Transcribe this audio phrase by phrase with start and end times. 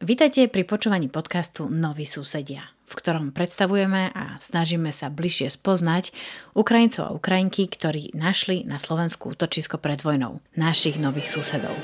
[0.00, 6.16] Vítajte pri počúvaní podcastu Noví susedia, v ktorom predstavujeme a snažíme sa bližšie spoznať
[6.56, 11.76] Ukrajincov a Ukrajinky, ktorí našli na Slovensku útočisko pred vojnou, našich nových susedov.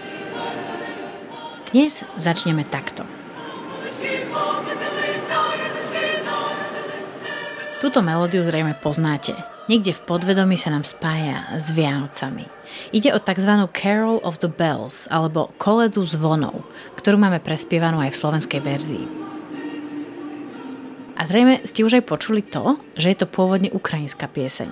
[1.76, 3.04] Dnes začneme takto.
[7.85, 9.56] Túto melódiu zrejme poznáte.
[9.67, 12.46] Niekde v podvedomí sa nám spája s Vianocami.
[12.94, 13.67] Ide o tzv.
[13.74, 16.62] Carol of the Bells, alebo koledu zvonov,
[16.95, 19.06] ktorú máme prespievanú aj v slovenskej verzii.
[21.18, 24.70] A zrejme ste už aj počuli to, že je to pôvodne ukrajinská pieseň.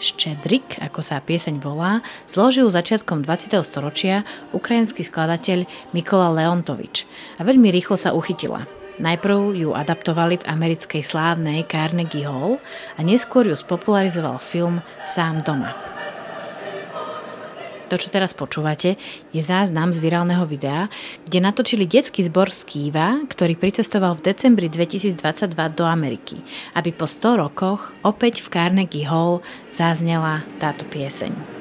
[0.00, 3.60] Štedrik, ako sa pieseň volá, zložil začiatkom 20.
[3.60, 4.24] storočia
[4.56, 7.04] ukrajinský skladateľ Mikola Leontovič
[7.36, 8.64] a veľmi rýchlo sa uchytila–
[9.00, 12.60] Najprv ju adaptovali v americkej slávnej Carnegie Hall
[12.94, 15.72] a neskôr ju spopularizoval film Sám doma.
[17.90, 18.94] To, čo teraz počúvate,
[19.34, 20.86] je záznam z virálneho videa,
[21.26, 25.18] kde natočili detský zbor z Kýva, ktorý pricestoval v decembri 2022
[25.74, 26.38] do Ameriky,
[26.78, 29.42] aby po 100 rokoch opäť v Carnegie Hall
[29.74, 31.59] zaznela táto pieseň.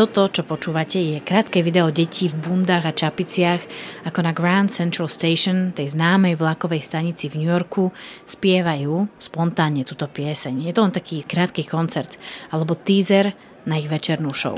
[0.00, 3.60] Toto, čo počúvate, je krátke video detí v bundách a čapiciach,
[4.08, 7.92] ako na Grand Central Station, tej známej vlakovej stanici v New Yorku,
[8.24, 10.64] spievajú spontánne túto pieseň.
[10.64, 12.16] Je to len taký krátky koncert,
[12.48, 13.36] alebo teaser
[13.68, 14.56] na ich večernú show.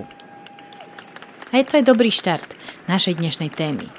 [1.51, 2.55] A je to aj dobrý štart
[2.87, 3.91] našej dnešnej témy.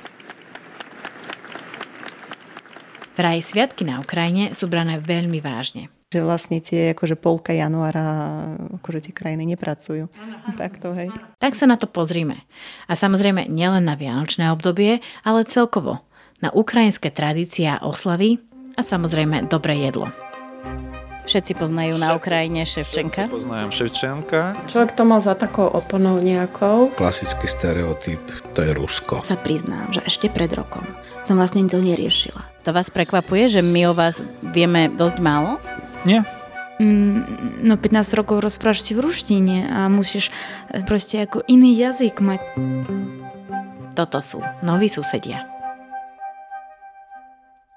[3.19, 8.05] Vraj sviatky na Ukrajine sú brané veľmi vážne že vlastne tie akože polka januára
[8.77, 10.05] akože tie krajiny nepracujú.
[10.53, 11.09] Takto, hej.
[11.41, 12.45] Tak sa na to pozrime.
[12.85, 16.05] A samozrejme nielen na vianočné obdobie, ale celkovo
[16.37, 18.37] na ukrajinské tradície a oslavy
[18.77, 20.13] a samozrejme dobré jedlo.
[21.23, 23.21] Všetci poznajú všetci, na Ukrajine Ševčenka.
[23.25, 24.41] Všetci poznajú Ševčenka.
[24.67, 26.91] Človek to má za takou oponou nejakou.
[26.99, 28.19] Klasický stereotyp,
[28.51, 29.23] to je Rusko.
[29.23, 30.83] Sa priznám, že ešte pred rokom
[31.23, 32.43] som vlastne to neriešila.
[32.67, 34.19] To vás prekvapuje, že my o vás
[34.51, 35.59] vieme dosť málo?
[36.03, 36.27] Nie.
[36.83, 40.33] Mm, no 15 rokov rozprávaš si v ruštine a musíš
[40.67, 42.41] e, proste ako iný jazyk mať.
[43.93, 45.47] Toto sú noví susedia.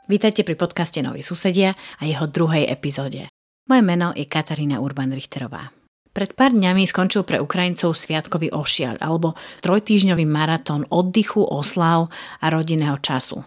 [0.07, 3.27] Vítajte pri podcaste Noví susedia a jeho druhej epizóde.
[3.67, 5.75] Moje meno je Katarína Urban-Richterová.
[6.15, 12.09] Pred pár dňami skončil pre Ukrajincov sviatkový ošiaľ alebo trojtýžňový maratón oddychu, oslav
[12.41, 13.45] a rodinného času.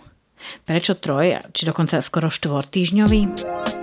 [0.68, 3.79] Prečo troj, či dokonca skoro štvortýžňový?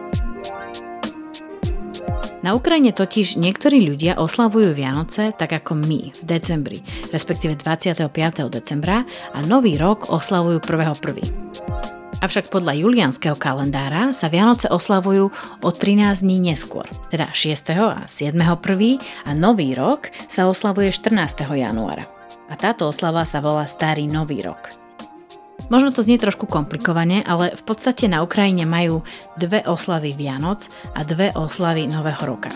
[2.47, 6.79] Na Ukrajine totiž niektorí ľudia oslavujú Vianoce tak ako my v decembri,
[7.11, 8.07] respektíve 25.
[8.47, 9.03] decembra
[9.35, 11.27] a Nový rok oslavujú 1.1.
[12.23, 17.83] Avšak podľa julianského kalendára sa Vianoce oslavujú o 13 dní neskôr, teda 6.
[17.83, 18.39] a 7.
[18.39, 19.27] 1.
[19.27, 21.51] a Nový rok sa oslavuje 14.
[21.51, 22.07] januára.
[22.47, 24.86] A táto oslava sa volá Starý Nový rok.
[25.67, 29.03] Možno to znie trošku komplikovane, ale v podstate na Ukrajine majú
[29.35, 32.55] dve oslavy Vianoc a dve oslavy Nového roka.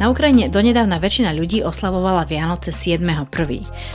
[0.00, 3.28] Na Ukrajine donedávna väčšina ľudí oslavovala Vianoce 7.1.,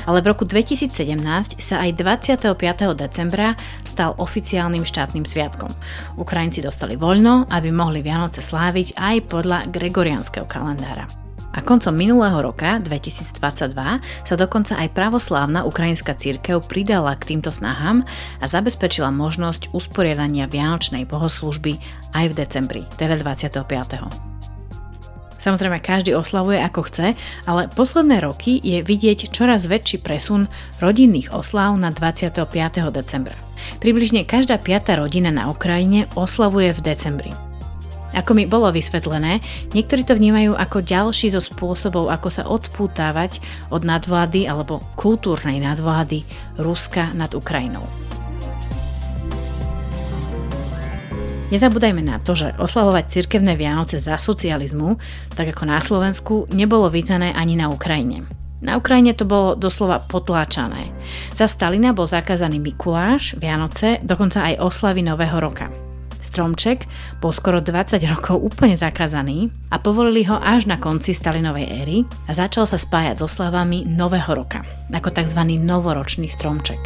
[0.05, 1.17] ale v roku 2017
[1.57, 2.61] sa aj 25.
[2.93, 5.73] decembra stal oficiálnym štátnym sviatkom.
[6.21, 11.24] Ukrajinci dostali voľno, aby mohli Vianoce sláviť aj podľa gregorianského kalendára.
[11.55, 13.71] A koncom minulého roka, 2022,
[14.03, 18.03] sa dokonca aj pravoslávna ukrajinská církev pridala k týmto snahám
[18.43, 21.79] a zabezpečila možnosť usporiadania Vianočnej bohoslužby
[22.11, 24.35] aj v decembri, teda 25.
[25.39, 27.13] Samozrejme, každý oslavuje ako chce,
[27.45, 30.49] ale posledné roky je vidieť čoraz väčší presun
[30.81, 32.49] rodinných oslav na 25.
[32.89, 33.37] decembra.
[33.77, 37.44] Približne každá piata rodina na Ukrajine oslavuje v decembri.
[38.15, 39.43] Ako mi bolo vysvetlené,
[39.75, 43.43] niektorí to vnímajú ako ďalší zo spôsobov, ako sa odpútavať
[43.75, 46.23] od nadvlády alebo kultúrnej nadvlády
[46.55, 47.83] Ruska nad Ukrajinou.
[51.53, 54.97] Nezabúdajme na to, že oslavovať cirkevné Vianoce za socializmu,
[55.37, 58.25] tak ako na Slovensku, nebolo vítané ani na Ukrajine.
[58.65, 60.89] Na Ukrajine to bolo doslova potláčané.
[61.37, 65.84] Za Stalina bol zakázaný Mikuláš, Vianoce, dokonca aj oslavy Nového roka.
[66.25, 66.89] Stromček
[67.21, 72.33] bol skoro 20 rokov úplne zakázaný a povolili ho až na konci Stalinovej éry a
[72.33, 75.41] začal sa spájať s oslavami Nového roka, ako tzv.
[75.61, 76.81] novoročný stromček.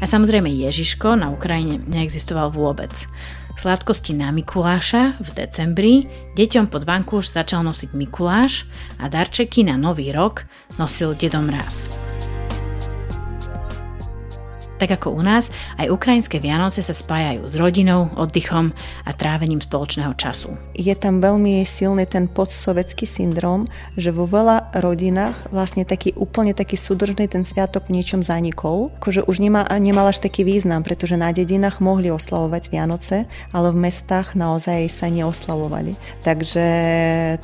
[0.00, 2.92] A samozrejme Ježiško na Ukrajine neexistoval vôbec.
[3.54, 5.94] Sladkosti na Mikuláša v decembri
[6.34, 8.66] deťom pod vankúš začal nosiť Mikuláš
[8.98, 10.42] a darčeky na Nový rok
[10.74, 11.86] nosil Dedom Mráz.
[14.74, 18.74] Tak ako u nás, aj ukrajinské Vianoce sa spájajú s rodinou, oddychom
[19.06, 20.58] a trávením spoločného času.
[20.74, 26.74] Je tam veľmi silný ten postsovetský syndrom, že vo veľa rodinách vlastne taký úplne taký
[26.74, 31.30] súdržný ten sviatok v niečom zanikol, akože už nemá, nemal až taký význam, pretože na
[31.30, 35.94] dedinách mohli oslavovať Vianoce, ale v mestách naozaj sa neoslavovali.
[36.26, 36.66] Takže,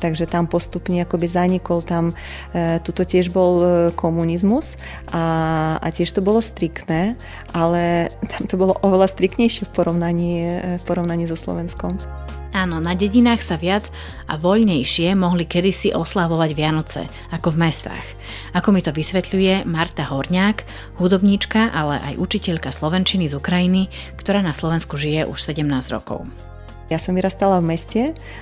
[0.03, 2.11] takže tam postupne akoby zanikol, tam
[2.51, 4.75] e, tuto tiež bol e, komunizmus
[5.15, 7.15] a, a tiež to bolo striktné
[7.51, 10.33] ale tam to bolo oveľa striknejšie v porovnaní,
[10.79, 11.99] v porovnaní so Slovenskom.
[12.51, 13.87] Áno, na dedinách sa viac
[14.27, 18.07] a voľnejšie mohli kedysi oslavovať Vianoce, ako v mestách.
[18.51, 20.67] Ako mi to vysvetľuje Marta Horňák,
[20.99, 23.87] hudobníčka, ale aj učiteľka Slovenčiny z Ukrajiny,
[24.19, 25.63] ktorá na Slovensku žije už 17
[25.95, 26.27] rokov.
[26.91, 28.01] Ja som vyrastala v meste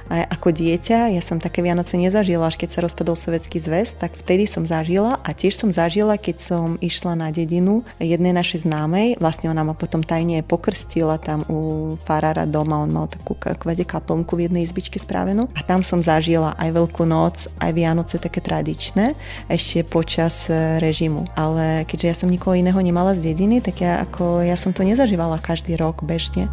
[0.10, 4.18] a ako dieťa, ja som také Vianoce nezažila, až keď sa rozpadol Sovietský zväz, tak
[4.18, 9.22] vtedy som zažila a tiež som zažila, keď som išla na dedinu jednej našej známej,
[9.22, 14.34] vlastne ona ma potom tajne pokrstila tam u farára doma, on mal takú kvade kaplnku
[14.34, 19.14] v jednej izbičke správenú a tam som zažila aj Veľkú noc, aj Vianoce také tradičné,
[19.46, 21.30] ešte počas e, režimu.
[21.38, 24.82] Ale keďže ja som nikoho iného nemala z dediny, tak ja, ako, ja som to
[24.82, 26.50] nezažívala každý rok bežne.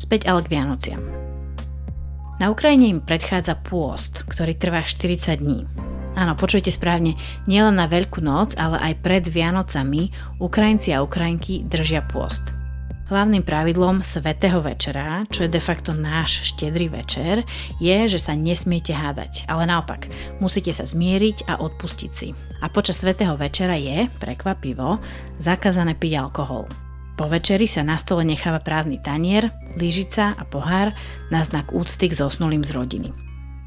[0.00, 1.04] Späť ale k Vianociam.
[2.40, 5.68] Na Ukrajine im predchádza pôst, ktorý trvá 40 dní.
[6.16, 7.14] Áno, počujete správne,
[7.44, 10.08] nielen na Veľkú noc, ale aj pred Vianocami
[10.40, 12.56] Ukrajinci a Ukrajinky držia pôst.
[13.12, 17.42] Hlavným pravidlom Svetého večera, čo je de facto náš štedrý večer,
[17.82, 20.06] je, že sa nesmiete hádať, ale naopak,
[20.38, 22.32] musíte sa zmieriť a odpustiť si.
[22.62, 25.02] A počas Svetého večera je, prekvapivo,
[25.42, 26.70] zakázané piť alkohol.
[27.20, 30.96] Po večeri sa na stole necháva prázdny tanier, lyžica a pohár
[31.28, 33.12] na znak úcty k zosnulým z rodiny.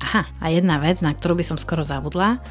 [0.02, 2.42] Aha, a jedna vec, na ktorú by som skoro zabudla.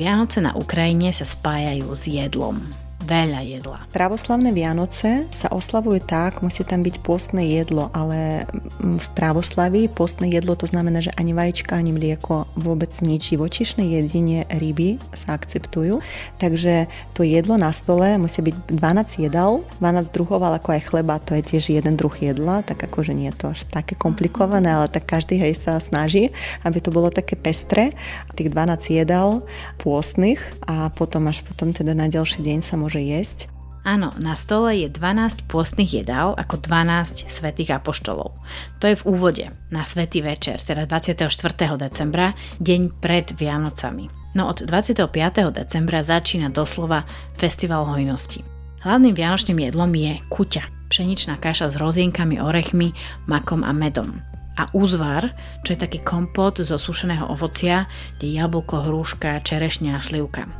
[0.00, 2.64] Vianoce na Ukrajine sa spájajú s jedlom
[3.08, 3.78] veľa jedla.
[3.88, 8.44] Pravoslavné Vianoce sa oslavujú tak, musí tam byť postné jedlo, ale
[8.78, 14.44] v pravoslaví postné jedlo to znamená, že ani vajíčka, ani mlieko, vôbec nič živočišné jedine
[14.52, 16.04] ryby sa akceptujú.
[16.36, 21.16] Takže to jedlo na stole musí byť 12 jedal, 12 druhov, ale ako aj chleba,
[21.24, 24.92] to je tiež jeden druh jedla, tak akože nie je to až také komplikované, ale
[24.92, 26.28] tak každý hej sa snaží,
[26.66, 27.96] aby to bolo také pestré.
[28.36, 29.40] Tých 12 jedal
[29.80, 30.38] pôstnych
[30.68, 33.38] a potom až potom teda na ďalší deň sa môže môže jesť?
[33.86, 38.34] Áno, na stole je 12 pôstnych jedál ako 12 svetých apoštolov.
[38.82, 41.30] To je v úvode, na svetý večer, teda 24.
[41.78, 44.10] decembra, deň pred Vianocami.
[44.34, 45.08] No od 25.
[45.54, 47.06] decembra začína doslova
[47.38, 48.44] festival hojnosti.
[48.84, 52.92] Hlavným vianočným jedlom je kuťa, pšeničná kaša s rozienkami, orechmi,
[53.30, 54.20] makom a medom
[54.58, 55.30] a úzvar,
[55.62, 57.86] čo je taký kompot zo sušeného ovocia,
[58.18, 60.50] kde jablko, hrúška, čerešňa a slivka.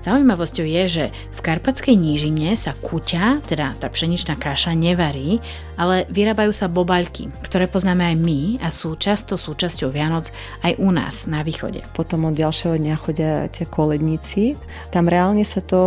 [0.00, 5.44] Zaujímavosťou je, že v Karpatskej nížine sa kuťa, teda tá pšeničná kaša, nevarí,
[5.80, 10.28] ale vyrábajú sa bobaľky, ktoré poznáme aj my a sú často súčasťou Vianoc
[10.60, 11.80] aj u nás na východe.
[11.96, 14.60] Potom od ďalšieho dňa chodia tie koledníci.
[14.92, 15.80] Tam reálne sa to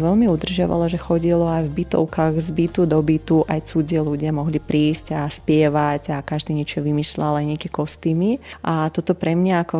[0.00, 4.56] veľmi udržiavalo, že chodilo aj v bytovkách z bytu do bytu, aj cudzie ľudia mohli
[4.56, 8.40] prísť a spievať a každý niečo vymýšľal, aj nejaké kostýmy.
[8.64, 9.78] A toto pre mňa ako,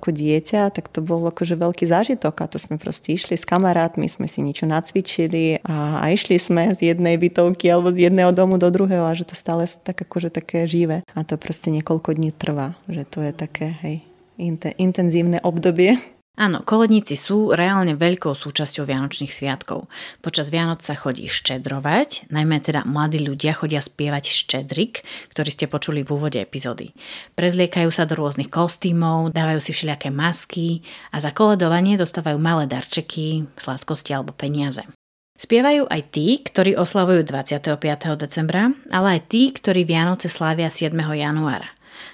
[0.00, 4.08] ako dieťa, tak to bol akože veľký zážitok a to sme proste išli s kamarátmi,
[4.08, 8.56] sme si niečo nacvičili a, a išli sme z jednej bytovky alebo z jedného domu
[8.56, 11.02] do druhého a že to stále tak akože také živé.
[11.14, 13.96] A to proste niekoľko dní trvá, že to je také, hej,
[14.78, 15.98] intenzívne obdobie.
[16.32, 19.84] Áno, koledníci sú reálne veľkou súčasťou Vianočných sviatkov.
[20.24, 25.04] Počas Vianoc sa chodí štedrovať, najmä teda mladí ľudia chodia spievať štedrik,
[25.36, 26.96] ktorý ste počuli v úvode epizódy.
[27.36, 30.80] Prezliekajú sa do rôznych kostýmov, dávajú si všelijaké masky
[31.12, 34.88] a za koledovanie dostávajú malé darčeky, sladkosti alebo peniaze.
[35.42, 37.82] Spievajú aj tí, ktorí oslavujú 25.
[38.14, 40.94] decembra, ale aj tí, ktorí Vianoce slávia 7.
[40.94, 41.66] januára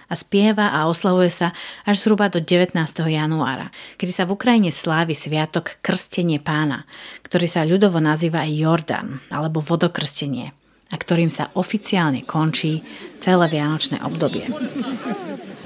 [0.08, 1.52] a spieva a oslavuje sa
[1.84, 2.72] až zhruba do 19.
[3.04, 3.68] januára,
[4.00, 6.88] kedy sa v Ukrajine slávi sviatok Krstenie pána,
[7.20, 10.48] ktorý sa ľudovo nazýva aj Jordan alebo vodokrstenie
[10.88, 12.80] a ktorým sa oficiálne končí
[13.20, 14.48] celé vianočné obdobie.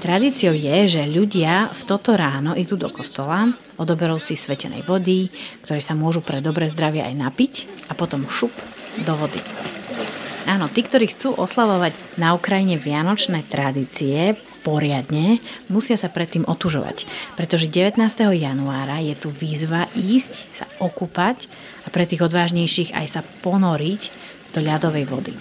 [0.03, 3.47] Tradíciou je, že ľudia v toto ráno idú do kostola,
[3.79, 5.31] odoberú si svetenej vody,
[5.63, 7.53] ktoré sa môžu pre dobré zdravie aj napiť
[7.87, 8.51] a potom šup
[9.07, 9.39] do vody.
[10.43, 14.35] Áno, tí, ktorí chcú oslavovať na Ukrajine vianočné tradície
[14.67, 15.39] poriadne,
[15.71, 17.07] musia sa predtým otužovať,
[17.39, 17.95] pretože 19.
[18.35, 21.47] januára je tu výzva ísť sa okúpať
[21.87, 24.01] a pre tých odvážnejších aj sa ponoriť
[24.51, 25.31] do ľadovej vody.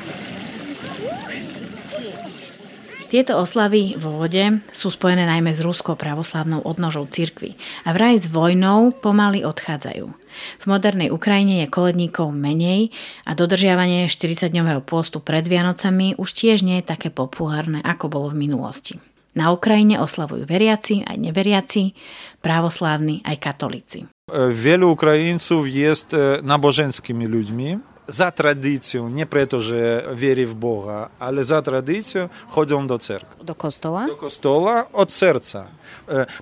[3.12, 8.33] Tieto oslavy vo vode sú spojené najmä s ruskou pravoslavnou odnožou cirkvy a vraj s
[8.33, 10.09] vojnou pomaly odchádzajú.
[10.33, 12.88] V modernej Ukrajine je koledníkov menej
[13.28, 18.49] a dodržiavanie 40-dňového pôstu pred Vianocami už tiež nie je také populárne, ako bolo v
[18.49, 18.97] minulosti.
[19.37, 21.92] Na Ukrajine oslavujú veriaci, aj neveriaci,
[22.40, 24.09] právoslávni, aj katolíci.
[24.33, 27.76] Wielu Ukraińców jest nabożeńskimi ludźmi,
[28.09, 33.44] za tradycją, nie preto, że wierzy w Boga, ale za tradycją chodzą do cerkwi.
[33.44, 34.06] Do kostola?
[34.06, 35.66] Do kostola od serca.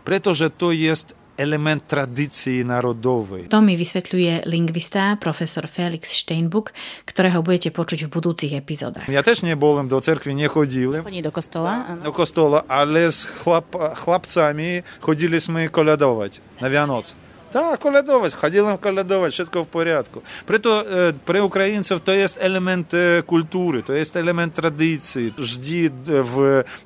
[0.05, 3.49] Preto, że to jest element tradícii národovej.
[3.49, 6.77] To mi vysvetľuje lingvista profesor Felix Steinbuck,
[7.09, 9.09] ktorého budete počuť v budúcich epizódach.
[9.09, 11.01] Ja tiež nebol do cerkvy, nechodil.
[11.01, 11.97] Chodí do kostola?
[12.05, 17.09] Do kostola, ale s chlap, chlapcami chodili sme koľadovať na Vianoc.
[17.56, 20.20] Tak, колядовать, ходили колядовать, všetko v poriadku.
[20.44, 25.32] Preto e, pre Ukrajincov to je element e, kultúry, to je element tradícií.
[25.32, 26.36] Vždy v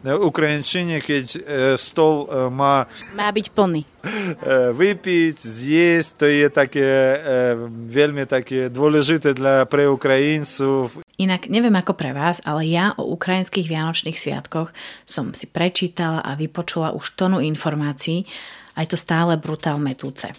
[0.06, 1.40] Ukrajinčine, keď e,
[1.74, 2.86] stol e, má...
[3.18, 3.82] Má byť plný.
[3.82, 7.18] E, vypiť, zjesť, to je také e,
[7.90, 11.02] veľmi také dôležité dla pre Ukrajincov.
[11.18, 14.70] Inak neviem ako pre vás, ale ja o ukrajinských vianočných sviatkoch
[15.02, 18.22] som si prečítala a vypočula už tonu informácií,
[18.78, 20.30] aj to stále brutál metúce.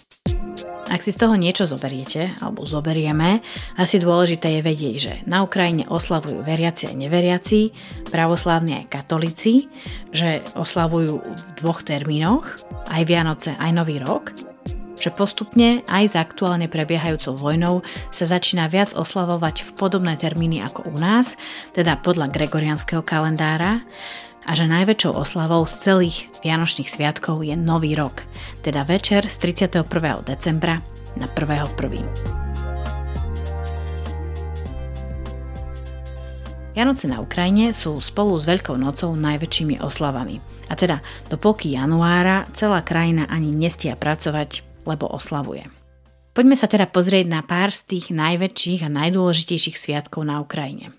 [0.86, 3.42] Ak si z toho niečo zoberiete, alebo zoberieme,
[3.74, 7.74] asi dôležité je vedieť, že na Ukrajine oslavujú veriaci a neveriaci,
[8.14, 9.66] pravoslávni aj katolíci,
[10.14, 12.46] že oslavujú v dvoch termínoch,
[12.86, 14.30] aj Vianoce, aj Nový rok,
[14.96, 20.88] že postupne aj s aktuálne prebiehajúcou vojnou sa začína viac oslavovať v podobné termíny ako
[20.88, 21.36] u nás,
[21.76, 23.84] teda podľa gregorianského kalendára,
[24.46, 28.22] a že najväčšou oslavou z celých Vianočných sviatkov je Nový rok,
[28.62, 29.82] teda večer z 31.
[30.22, 30.78] decembra
[31.18, 32.46] na 1.1.
[36.76, 40.38] Vianoce na Ukrajine sú spolu s Veľkou nocou najväčšími oslavami.
[40.68, 41.00] A teda
[41.32, 45.66] do polky januára celá krajina ani nestia pracovať, lebo oslavuje.
[46.36, 50.92] Poďme sa teda pozrieť na pár z tých najväčších a najdôležitejších sviatkov na Ukrajine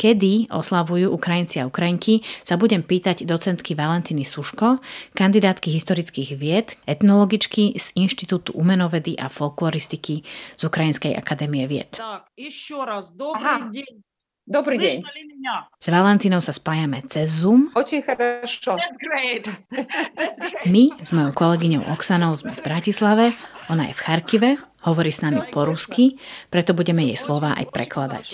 [0.00, 4.76] Kedy oslavujú Ukrajinci a Ukrajinky, sa budem pýtať docentky Valentiny Suško,
[5.16, 10.20] kandidátky historických vied, etnologičky z Inštitútu umenovedy a folkloristiky
[10.52, 11.96] z Ukrajinskej akadémie vied.
[11.96, 13.92] Tak, ešte raz, dobrý deň.
[14.46, 15.02] Dobrý deň.
[15.82, 17.74] S Valentínou sa spájame cez Zoom.
[17.74, 18.78] Очень хорошо.
[18.78, 19.50] That's great.
[20.14, 20.70] That's great.
[20.70, 23.34] My s mojou kolegyňou Oksanou sme v Bratislave,
[23.66, 24.50] ona je v Charkive,
[24.81, 26.17] Hovorí s nami po rusky,
[26.49, 28.25] preto budeme jej slova aj prekladať.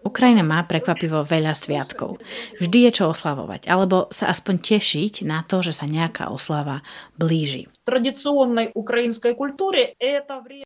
[0.00, 2.16] Ukrajina má prekvapivo veľa sviatkov.
[2.56, 6.80] Vždy je čo oslavovať, alebo sa aspoň tešiť na to, že sa nejaká oslava
[7.20, 7.68] blíži.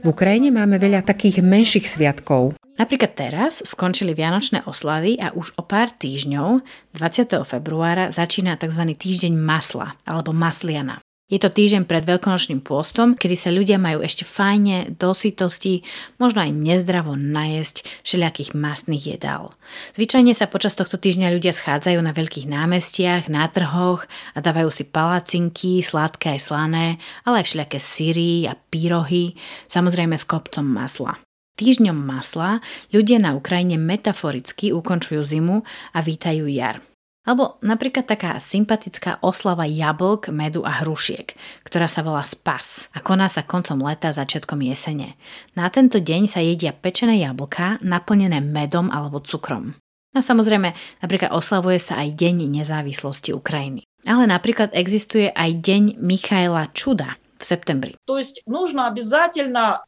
[0.00, 2.59] V Ukrajine máme veľa takých menších sviatkov.
[2.78, 6.62] Napríklad teraz skončili Vianočné oslavy a už o pár týždňov,
[6.94, 7.42] 20.
[7.42, 8.82] februára, začína tzv.
[8.94, 11.02] týždeň masla alebo masliana.
[11.30, 15.86] Je to týždeň pred veľkonočným pôstom, kedy sa ľudia majú ešte fajne, do sytosti,
[16.18, 19.54] možno aj nezdravo najesť všelijakých masných jedál.
[19.94, 24.82] Zvyčajne sa počas tohto týždňa ľudia schádzajú na veľkých námestiach, na trhoch a dávajú si
[24.90, 26.86] palacinky, sladké aj slané,
[27.22, 29.38] ale aj všelijaké syry a pírohy,
[29.70, 31.14] samozrejme s kopcom masla.
[31.55, 32.59] Týždňom masla
[32.91, 35.63] ľudia na Ukrajine metaforicky ukončujú zimu
[35.95, 36.83] a vítajú jar.
[37.25, 41.33] Alebo napríklad taká sympatická oslava jablk, medu a hrušiek,
[41.65, 45.17] ktorá sa volá spas a koná sa koncom leta začiatkom jesene.
[45.57, 49.73] Na tento deň sa jedia pečené jablká naplnené medom alebo cukrom.
[50.15, 50.71] A samozrejme,
[51.03, 53.83] napríklad oslavuje sa aj Deň nezávislosti Ukrajiny.
[54.07, 57.91] Ale napríklad existuje aj Deň Michaela Čuda v septembri.
[58.07, 59.83] То есть нужно обязательно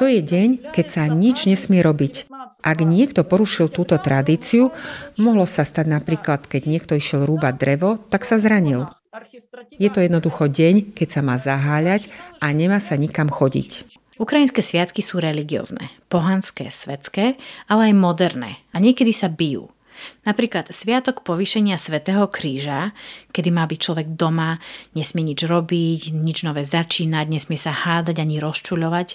[0.00, 2.32] to je deň, keď sa nič nesmie robiť.
[2.64, 4.72] Ak niekto porušil túto tradíciu,
[5.20, 8.88] mohlo sa stať napríklad, keď niekto išiel rúbať drevo, tak sa zranil.
[9.76, 12.08] Je to jednoducho deň, keď sa má zaháľať
[12.40, 13.88] a nemá sa nikam chodiť.
[14.16, 17.36] Ukrajinské sviatky sú religiózne, pohanské, svetské,
[17.68, 19.68] ale aj moderné a niekedy sa bijú.
[20.24, 22.96] Napríklad Sviatok povýšenia Svetého kríža,
[23.30, 24.58] kedy má byť človek doma,
[24.96, 29.08] nesmie nič robiť, nič nové začínať, nesmie sa hádať ani rozčuľovať,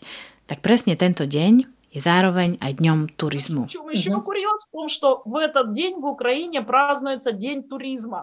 [0.47, 3.67] tak presne tento deň je zároveň aj dňom turizmu.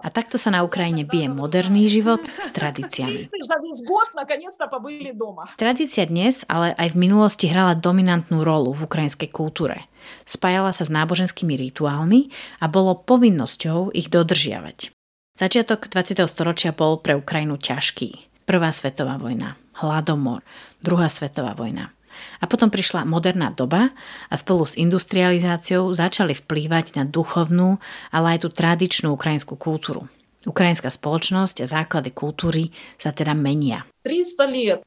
[0.01, 3.29] A takto sa na Ukrajine bije moderný život s tradíciami.
[5.53, 9.85] Tradícia dnes, ale aj v minulosti hrala dominantnú rolu v ukrajinskej kultúre.
[10.25, 14.89] Spájala sa s náboženskými rituálmi a bolo povinnosťou ich dodržiavať.
[15.37, 16.25] Začiatok 20.
[16.25, 18.43] storočia bol pre Ukrajinu ťažký.
[18.49, 20.41] Prvá svetová vojna, hladomor,
[20.81, 21.93] druhá svetová vojna–
[22.39, 23.91] a potom prišla moderná doba
[24.27, 27.77] a spolu s industrializáciou začali vplývať na duchovnú,
[28.13, 30.07] ale aj tú tradičnú ukrajinskú kultúru.
[30.47, 33.83] Ukrajinská spoločnosť a základy kultúry sa teda menia.
[34.07, 34.81] 300 liet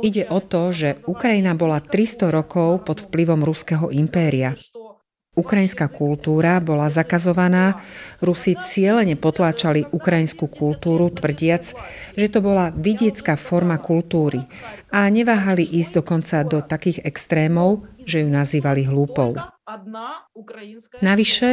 [0.00, 4.56] Ide o to, že Ukrajina bola 300 rokov pod vplyvom ruského impéria.
[5.36, 7.76] Ukrajinská kultúra bola zakazovaná,
[8.24, 11.76] Rusi cieľene potláčali ukrajinskú kultúru, tvrdiac,
[12.16, 14.40] že to bola vidiecká forma kultúry
[14.88, 19.55] a neváhali ísť dokonca do takých extrémov, že ju nazývali hlúpou.
[21.02, 21.50] Navyše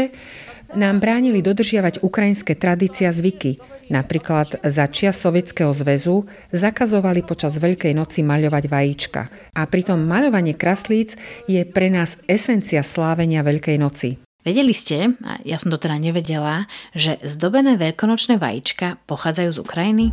[0.77, 3.59] nám bránili dodržiavať ukrajinské tradície a zvyky.
[3.91, 6.23] Napríklad za čia Sovietskeho zväzu
[6.55, 9.21] zakazovali počas Veľkej noci maľovať vajíčka.
[9.53, 14.09] A pritom maľovanie kraslíc je pre nás esencia slávenia Veľkej noci.
[14.43, 20.05] Vedeli ste, a ja som to teda nevedela, že zdobené veľkonočné vajíčka pochádzajú z Ukrajiny?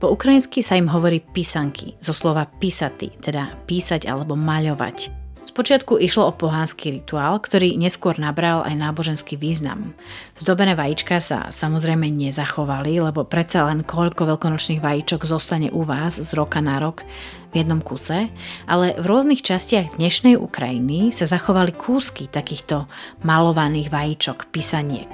[0.00, 5.21] Po ukrajinsky sa im hovorí písanky, zo slova písaty, teda písať alebo maľovať.
[5.42, 9.90] Spočiatku išlo o pohánsky rituál, ktorý neskôr nabral aj náboženský význam.
[10.38, 16.30] Zdobené vajíčka sa samozrejme nezachovali, lebo predsa len koľko veľkonočných vajíčok zostane u vás z
[16.38, 17.02] roka na rok
[17.50, 18.30] v jednom kuse,
[18.70, 22.86] ale v rôznych častiach dnešnej Ukrajiny sa zachovali kúsky takýchto
[23.26, 25.10] malovaných vajíčok, písaniek.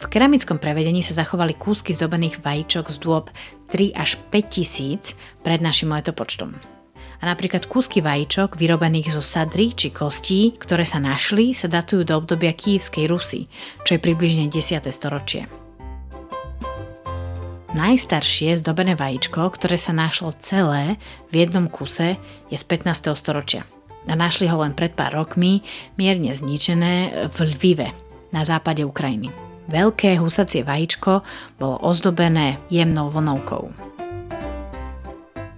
[0.00, 3.28] V keramickom prevedení sa zachovali kúsky zdobených vajíčok z dôb
[3.68, 5.12] 3 až 5 tisíc
[5.44, 6.71] pred našim letopočtom.
[7.22, 12.18] A napríklad kúsky vajíčok vyrobených zo sadry či kostí, ktoré sa našli, sa datujú do
[12.18, 13.46] obdobia Kývskej Rusy,
[13.86, 14.82] čo je približne 10.
[14.90, 15.46] storočie.
[17.72, 20.98] Najstaršie zdobené vajíčko, ktoré sa našlo celé
[21.30, 22.18] v jednom kuse,
[22.50, 23.14] je z 15.
[23.14, 23.62] storočia.
[24.10, 25.62] A našli ho len pred pár rokmi,
[25.94, 27.94] mierne zničené v Lvive,
[28.34, 29.30] na západe Ukrajiny.
[29.70, 31.22] Veľké husacie vajíčko
[31.62, 33.91] bolo ozdobené jemnou vlnovkou.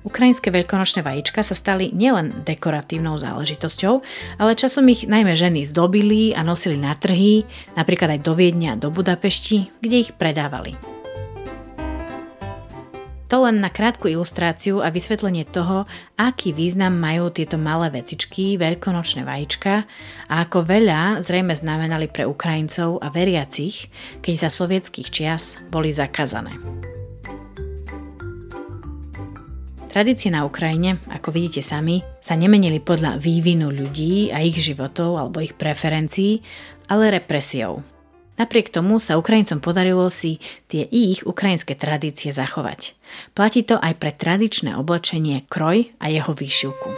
[0.05, 3.95] Ukrajinské veľkonočné vajíčka sa stali nielen dekoratívnou záležitosťou,
[4.37, 8.81] ale časom ich najmä ženy zdobili a nosili na trhy, napríklad aj do Viedňa a
[8.81, 10.77] do Budapešti, kde ich predávali.
[13.33, 15.89] To len na krátku ilustráciu a vysvetlenie toho,
[16.21, 19.89] aký význam majú tieto malé vecičky, veľkonočné vajíčka
[20.29, 23.89] a ako veľa zrejme znamenali pre Ukrajincov a veriacich,
[24.21, 26.55] keď za sovietských čias boli zakázané.
[29.95, 35.39] Tradície na Ukrajine, ako vidíte sami, sa nemenili podľa vývinu ľudí a ich životov alebo
[35.39, 36.43] ich preferencií,
[36.91, 37.79] ale represiou.
[38.35, 42.99] Napriek tomu sa Ukrajincom podarilo si tie ich ukrajinské tradície zachovať.
[43.39, 46.91] Platí to aj pre tradičné oblečenie kroj a jeho výšivku.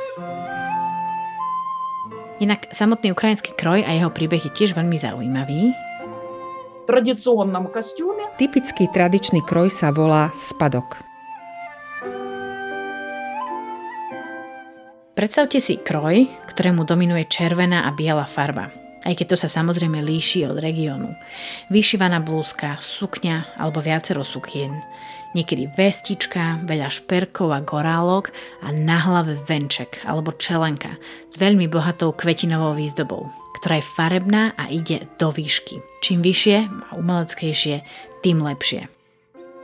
[2.41, 5.77] Inak samotný ukrajinský kroj a jeho príbeh je tiež veľmi zaujímavý.
[8.41, 11.16] Typický tradičný kroj sa volá spadok.
[15.17, 18.69] Predstavte si kroj, ktorému dominuje červená a biela farba
[19.07, 21.15] aj keď to sa samozrejme líši od regiónu.
[21.71, 24.83] Vyšívaná blúzka, sukňa alebo viacero sukien.
[25.39, 28.35] Niekedy vestička, veľa šperkov a gorálok
[28.67, 30.99] a na hlave venček alebo čelenka
[31.31, 33.31] s veľmi bohatou kvetinovou výzdobou,
[33.63, 35.79] ktorá je farebná a ide do výšky.
[36.03, 37.87] Čím vyššie a umeleckejšie,
[38.27, 38.91] tým lepšie.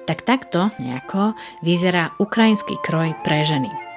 [0.06, 1.34] Tak takto nejako
[1.66, 3.91] vyzerá ukrajinský kroj pre ženy.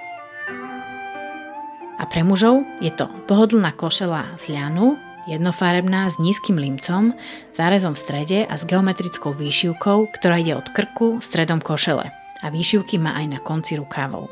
[1.95, 7.15] A pre mužov je to pohodlná košela z ľanu, jednofarebná s nízkym limcom,
[7.55, 12.11] zárezom v strede a s geometrickou výšivkou, ktorá ide od krku stredom košele
[12.43, 14.29] a výšivky má aj na konci rukávov.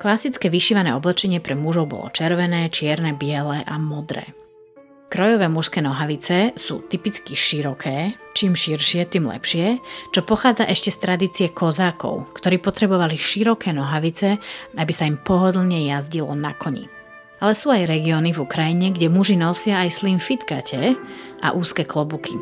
[0.00, 4.39] Klasické vyšívané oblečenie pre mužov bolo červené, čierne, biele a modré.
[5.09, 9.79] Krojové mužské nohavice sú typicky široké, čím širšie, tým lepšie,
[10.11, 14.41] čo pochádza ešte z tradície kozákov, ktorí potrebovali široké nohavice,
[14.75, 16.91] aby sa im pohodlne jazdilo na koni
[17.39, 20.95] ale sú aj regióny v Ukrajine, kde muži nosia aj slim fitkate
[21.43, 22.33] a úzke klobuky.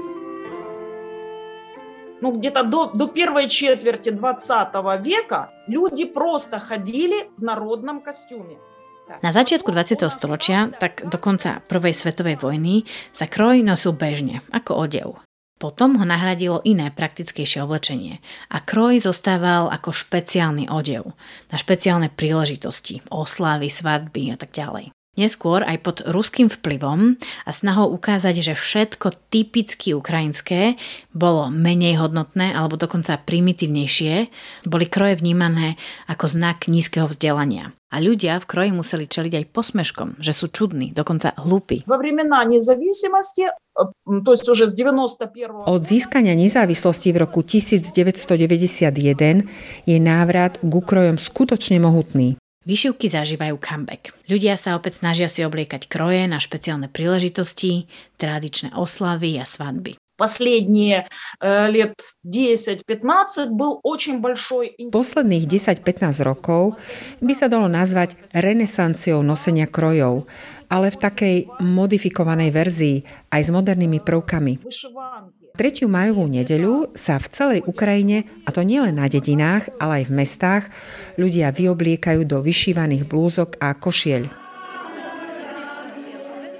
[2.23, 4.71] Ну, где-то до, до первой четверти 20
[5.03, 8.55] века люди просто ходили в народном костюме.
[9.24, 10.04] Na začiatku 20.
[10.12, 15.08] storočia, tak do konca prvej svetovej vojny, sa kroj nosil bežne, ako odev.
[15.58, 21.18] Potom ho nahradilo iné praktickejšie oblečenie a kroj zostával ako špeciálny odev
[21.50, 24.94] na špeciálne príležitosti, oslavy, svadby a tak ďalej.
[25.18, 30.78] Neskôr aj pod ruským vplyvom a snahou ukázať, že všetko typicky ukrajinské
[31.10, 34.30] bolo menej hodnotné alebo dokonca primitívnejšie,
[34.70, 35.74] boli kroje vnímané
[36.06, 37.74] ako znak nízkeho vzdelania.
[37.90, 41.82] A ľudia v kroji museli čeliť aj posmeškom, že sú čudní, dokonca hlúpi.
[45.66, 49.50] Od získania nezávislosti v roku 1991
[49.88, 52.38] je návrat k úkrojom skutočne mohutný.
[52.67, 54.15] Vyšivky zažívajú comeback.
[54.31, 59.99] Ľudia sa opäť snažia si obliekať kroje na špeciálne príležitosti, tradičné oslavy a svadby.
[60.23, 61.09] последние
[61.41, 66.79] э, лет 10-15 был очень большой Posledných 10-15 rokov
[67.19, 70.23] by sa dalo nazvať renesanciou nosenia krojov,
[70.69, 72.97] ale v takej modifikovanej verzii,
[73.33, 74.63] aj s modernými prvkami.
[75.58, 75.90] 3.
[75.90, 80.64] majovú nedeľu sa v celej Ukrajine, a to nielen na dedinách, ale aj v mestách,
[81.18, 84.30] ľudia vyobliekajú do vyšívaných blúzok a košiel.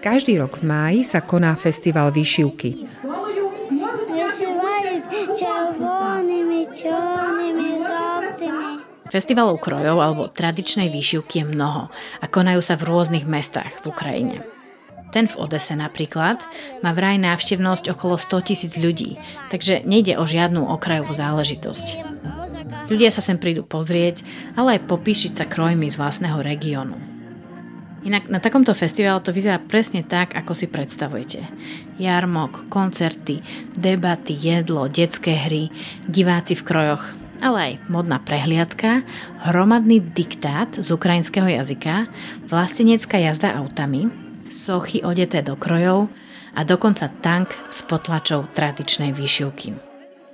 [0.03, 2.91] Každý rok v máji sa koná festival výšivky.
[9.15, 11.87] Festivalov krojov alebo tradičnej výšivky je mnoho
[12.19, 14.58] a konajú sa v rôznych mestách v Ukrajine.
[15.09, 16.37] Ten v Odese napríklad
[16.85, 19.17] má vraj návštevnosť okolo 100 tisíc ľudí,
[19.49, 21.87] takže nejde o žiadnu okrajovú záležitosť.
[22.89, 24.25] Ľudia sa sem prídu pozrieť,
[24.57, 26.97] ale aj popíšiť sa krojmi z vlastného regiónu.
[28.07, 31.45] Inak na takomto festivale to vyzerá presne tak, ako si predstavujete.
[31.99, 33.43] Jarmok, koncerty,
[33.75, 35.69] debaty, jedlo, detské hry,
[36.07, 37.05] diváci v krojoch,
[37.43, 39.03] ale aj modná prehliadka,
[39.51, 42.07] hromadný diktát z ukrajinského jazyka,
[42.47, 46.13] vlastenecká jazda autami, sochy odeté do krojov
[46.57, 49.77] a dokonca tank s potlačou tradičnej výšivky.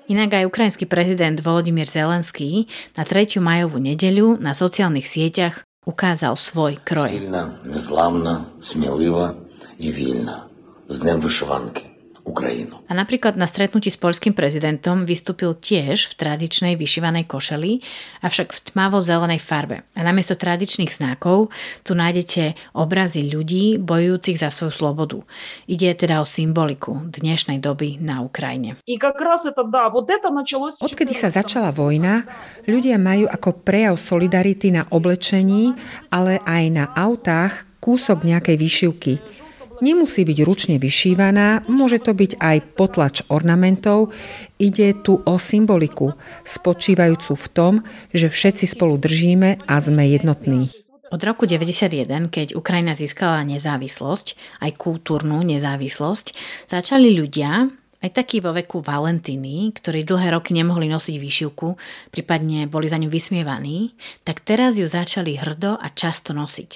[0.04, 3.40] Inak aj ukrajinský prezident Volodymyr Zelenský na 3.
[3.40, 7.08] majovú nedeľu na sociálnych sieťach ukázal svoj kroj.
[7.08, 9.32] Silná, zlamná, smieliva
[9.80, 10.48] i vílna.
[10.92, 11.93] Z dnem vyšvanky.
[12.24, 12.80] Ukrajinu.
[12.88, 17.84] A napríklad na stretnutí s polským prezidentom vystúpil tiež v tradičnej vyšivanej košeli,
[18.24, 19.84] avšak v tmavo-zelenej farbe.
[19.92, 21.52] A namiesto tradičných znakov
[21.84, 25.20] tu nájdete obrazy ľudí bojujúcich za svoju slobodu.
[25.68, 28.80] Ide teda o symboliku dnešnej doby na Ukrajine.
[30.80, 32.24] Odkedy sa začala vojna,
[32.64, 35.76] ľudia majú ako prejav solidarity na oblečení,
[36.08, 39.12] ale aj na autách kúsok nejakej výšivky.
[39.84, 44.16] Nemusí byť ručne vyšívaná, môže to byť aj potlač ornamentov.
[44.56, 47.72] Ide tu o symboliku, spočívajúcu v tom,
[48.16, 50.72] že všetci spolu držíme a sme jednotní.
[51.12, 54.26] Od roku 91, keď Ukrajina získala nezávislosť,
[54.64, 56.26] aj kultúrnu nezávislosť,
[56.64, 57.68] začali ľudia,
[58.00, 61.68] aj takí vo veku Valentíny, ktorí dlhé roky nemohli nosiť výšivku,
[62.08, 63.92] prípadne boli za ňu vysmievaní,
[64.24, 66.70] tak teraz ju začali hrdo a často nosiť.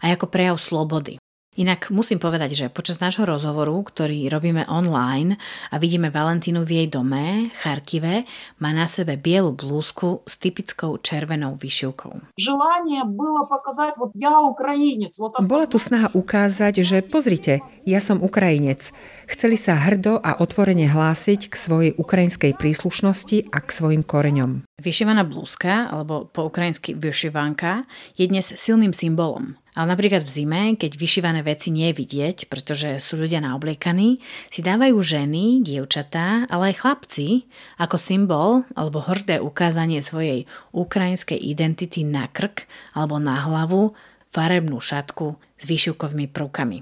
[0.00, 1.20] Aj ako prejav slobody.
[1.54, 5.38] Inak musím povedať, že počas nášho rozhovoru, ktorý robíme online
[5.70, 8.26] a vidíme Valentínu v jej dome, Charkive,
[8.58, 12.34] má na sebe bielu blúzku s typickou červenou vyšivkou.
[15.46, 18.90] Bola tu snaha ukázať, že pozrite, ja som Ukrajinec.
[19.30, 24.66] Chceli sa hrdo a otvorene hlásiť k svojej ukrajinskej príslušnosti a k svojim koreňom.
[24.82, 27.86] Vyšivaná blúzka, alebo po ukrajinsky vyšivanka,
[28.18, 29.54] je dnes silným symbolom.
[29.74, 34.62] Ale napríklad v zime, keď vyšívané veci nie je vidieť, pretože sú ľudia naobliekaní, si
[34.62, 37.50] dávajú ženy, dievčatá, ale aj chlapci
[37.82, 43.98] ako symbol alebo hrdé ukázanie svojej ukrajinskej identity na krk alebo na hlavu
[44.30, 46.78] farebnú šatku s výšivkovými prvkami.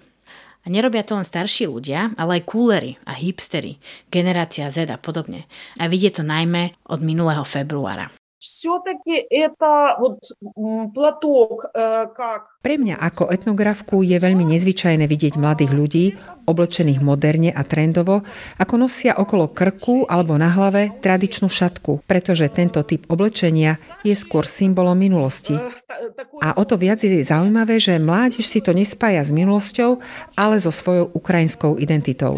[0.62, 3.82] A nerobia to len starší ľudia, ale aj kúlery a hipstery,
[4.14, 5.50] generácia Z a podobne.
[5.82, 10.21] A vidie to najmä od minulého februára Все-таки это вот
[10.55, 16.05] м, платок, э, как Pre mňa ako etnografku je veľmi nezvyčajné vidieť mladých ľudí,
[16.45, 18.21] oblečených moderne a trendovo,
[18.61, 24.45] ako nosia okolo krku alebo na hlave tradičnú šatku, pretože tento typ oblečenia je skôr
[24.45, 25.57] symbolom minulosti.
[25.57, 29.33] э, та- такой A o to viac je zaujímavé, že mládež si to nespája s
[29.33, 29.97] minulosťou,
[30.37, 32.37] ale so svojou ukrajinskou identitou.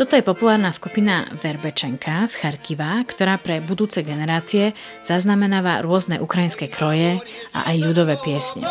[0.00, 4.72] Toto je populárna skupina Verbečenka z Charkiva, ktorá pre budúce generácie
[5.04, 7.20] zaznamenáva rôzne ukrajinské kroje
[7.52, 8.64] a aj ľudové piesne.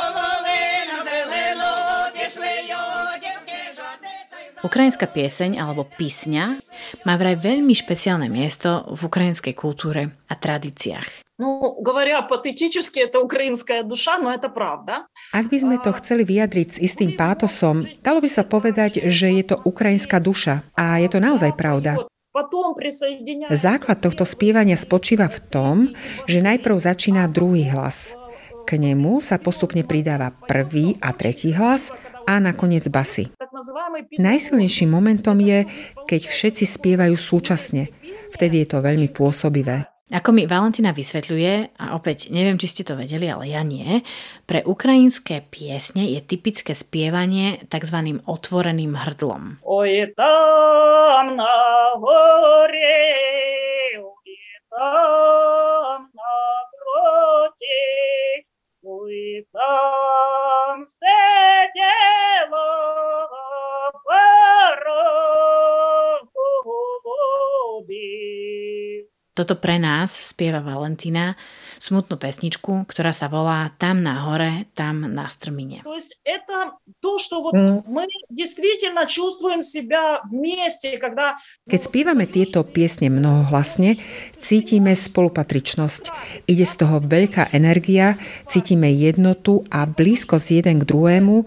[4.64, 6.56] Ukrajinská pieseň alebo písňa
[7.04, 11.24] má vraj veľmi špeciálne miesto v ukrajinskej kultúre a tradíciách.
[11.34, 15.10] Ну, говоря патетически, это украинская душа, но это правда.
[15.34, 19.42] Ak by sme to chceli vyjadriť s istým pátosom, dalo by sa povedať, že je
[19.42, 20.62] to ukrajinská duša.
[20.78, 21.98] A je to naozaj pravda.
[21.98, 22.08] Вот.
[22.34, 22.74] Потом
[23.54, 25.76] Základ tohto spievania spočíva v tom,
[26.26, 28.18] že najprv začína druhý hlas.
[28.66, 31.94] K nemu sa postupne pridáva prvý a tretí hlas
[32.29, 33.25] a nakoniec basy.
[34.21, 35.65] Najsilnejším momentom je,
[36.05, 37.89] keď všetci spievajú súčasne.
[38.29, 39.89] Vtedy je to veľmi pôsobivé.
[40.09, 44.01] Ako mi Valentina vysvetľuje, a opäť neviem, či ste to vedeli, ale ja nie,
[44.49, 48.17] pre ukrajinské piesne je typické spievanie tzv.
[48.25, 49.61] otvoreným hrdlom.
[49.61, 51.57] Oj, tam na
[52.01, 53.05] hore,
[54.01, 54.29] oj,
[54.73, 55.18] tam
[69.38, 71.34] Toto pre nás spieva Valentina
[71.82, 75.82] smutnú pesničku, ktorá sa volá Tam na hore, tam na strmine.
[75.82, 77.82] To есть это то, что вот mm.
[77.90, 81.34] мы действительно чувствуем себя вместе, когда...
[81.66, 83.98] Keď spievame tieto piesne mnohohlasne,
[84.38, 86.14] cítime spolupatričnosť.
[86.46, 88.14] Ide z toho veľká energia,
[88.46, 91.42] cítime jednotu a blízkosť jeden k druhému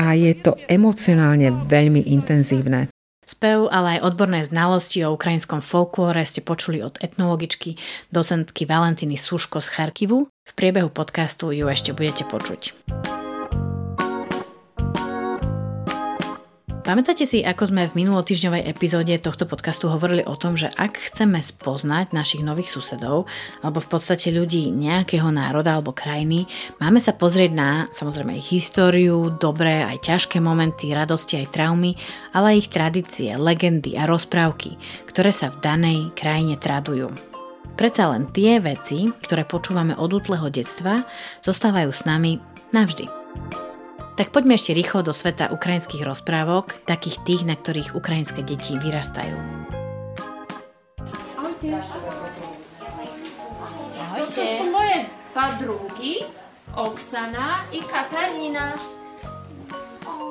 [0.00, 2.88] a je to emocionálne veľmi intenzívne.
[3.23, 7.79] Spev, ale aj odborné znalosti o ukrajinskom folklóre ste počuli od etnologičky,
[8.11, 10.27] docentky Valentiny Suško z Charkivu.
[10.27, 12.75] V priebehu podcastu ju ešte budete počuť.
[16.83, 21.39] Pamätáte si, ako sme v minulotýždňovej epizóde tohto podcastu hovorili o tom, že ak chceme
[21.39, 23.23] spoznať našich nových susedov,
[23.63, 26.43] alebo v podstate ľudí nejakého národa alebo krajiny,
[26.83, 31.95] máme sa pozrieť na samozrejme ich históriu, dobré aj ťažké momenty, radosti aj traumy,
[32.35, 34.75] ale aj ich tradície, legendy a rozprávky,
[35.07, 37.15] ktoré sa v danej krajine tradujú.
[37.79, 41.07] Predsa len tie veci, ktoré počúvame od útleho detstva,
[41.39, 42.43] zostávajú s nami
[42.75, 43.07] navždy.
[44.13, 49.33] Tak poďme ešte rýchlo do sveta ukrajinských rozprávok, takých tých, na ktorých ukrajinské deti vyrastajú.
[51.33, 51.67] Ahojte.
[53.97, 54.37] Ahojte.
[54.37, 54.97] To sú moje
[55.33, 56.13] podrugy,
[56.77, 58.77] Oksana i Katarína.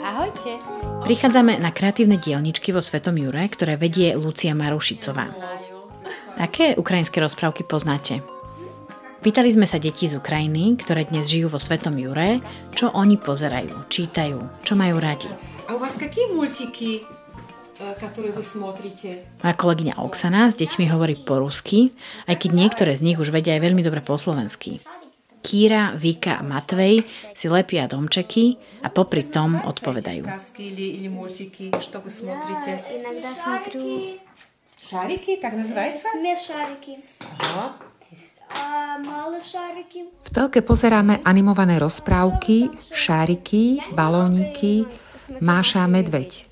[0.02, 0.62] Ahojte.
[1.02, 5.30] Prichádzame na kreatívne dielničky vo Svetom Jure, ktoré vedie Lucia Marušicová.
[6.38, 8.22] Aké ukrajinské rozprávky poznáte?
[9.22, 12.42] Pýtali sme sa detí z Ukrajiny, ktoré dnes žijú vo Svetom Jure,
[12.74, 15.30] čo oni pozerajú, čítajú, čo majú radi.
[15.70, 17.06] A u vás aké multiky
[17.78, 19.22] e, ktoré vy smotrite.
[19.46, 21.94] Moja kolegyňa Oksana s deťmi hovorí po rusky,
[22.26, 24.82] aj keď niektoré z nich už vedia aj veľmi dobre po slovensky.
[25.38, 30.26] Kíra, Vika a Matvej si lepia domčeky a popri tom odpovedajú.
[34.82, 35.90] Šariky, tak nazývajú?
[35.94, 36.92] Smešariky.
[37.22, 37.91] Aha.
[40.22, 44.86] V telke pozeráme animované rozprávky, šáriky, balóniky,
[45.40, 46.44] Máša a medveď.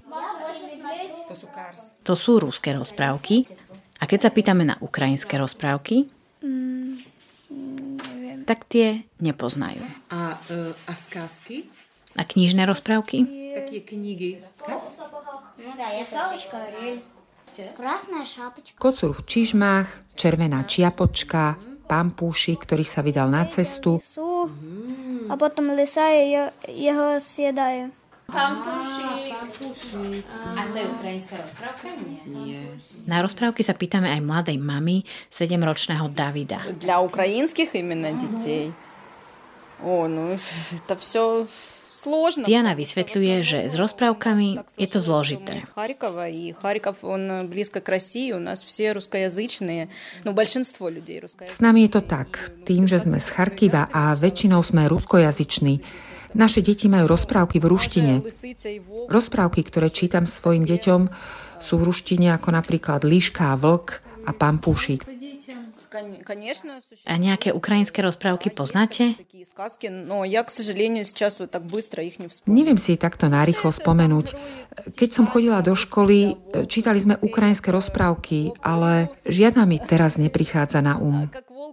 [2.03, 3.45] To sú rúské rozprávky.
[4.01, 6.09] A keď sa pýtame na ukrajinské rozprávky,
[6.41, 6.93] mm,
[8.49, 9.85] tak tie nepoznajú.
[10.09, 11.69] A, e, a skázky?
[12.17, 13.29] A knižné rozprávky?
[13.55, 14.41] Také knihy.
[18.81, 24.02] Kocúr v čižmách, červená čiapočka, pampúši, ktorý sa vydal na cestu.
[25.30, 26.10] A potom lisa
[26.66, 27.94] jeho siedajú.
[28.26, 29.38] Pampúšik.
[30.58, 31.94] A to je ukrajinská rozprávka?
[31.94, 32.26] Nie.
[32.26, 32.62] Nie.
[33.06, 36.66] Na rozprávky sa pýtame aj mladej mamy 7-ročného Davida.
[36.82, 38.74] Для украинских именно детей.
[39.78, 40.34] О, ну
[40.74, 41.46] это все
[42.47, 45.61] Diana vysvetľuje, že s rozprávkami je to zložité.
[51.45, 52.29] S nami je to tak.
[52.65, 55.75] Tým, že sme z Charkiva a väčšinou sme ruskojazyční,
[56.31, 58.13] naše deti majú rozprávky v ruštine.
[59.11, 61.11] Rozprávky, ktoré čítam svojim deťom,
[61.59, 63.89] sú v ruštine ako napríklad Líška a vlk
[64.25, 65.20] a pampúšik.
[67.07, 69.19] A nejaké ukrajinské rozprávky poznáte?
[72.47, 74.27] Neviem si takto narýchlo spomenúť.
[74.95, 76.39] Keď som chodila do školy,
[76.71, 81.27] čítali sme ukrajinské rozprávky, ale žiadna mi teraz neprichádza na um.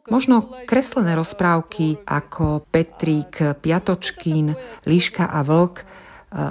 [0.09, 4.55] Možno kreslené rozprávky ako Petrík, Piatočkín,
[4.87, 5.85] Líška a Vlk,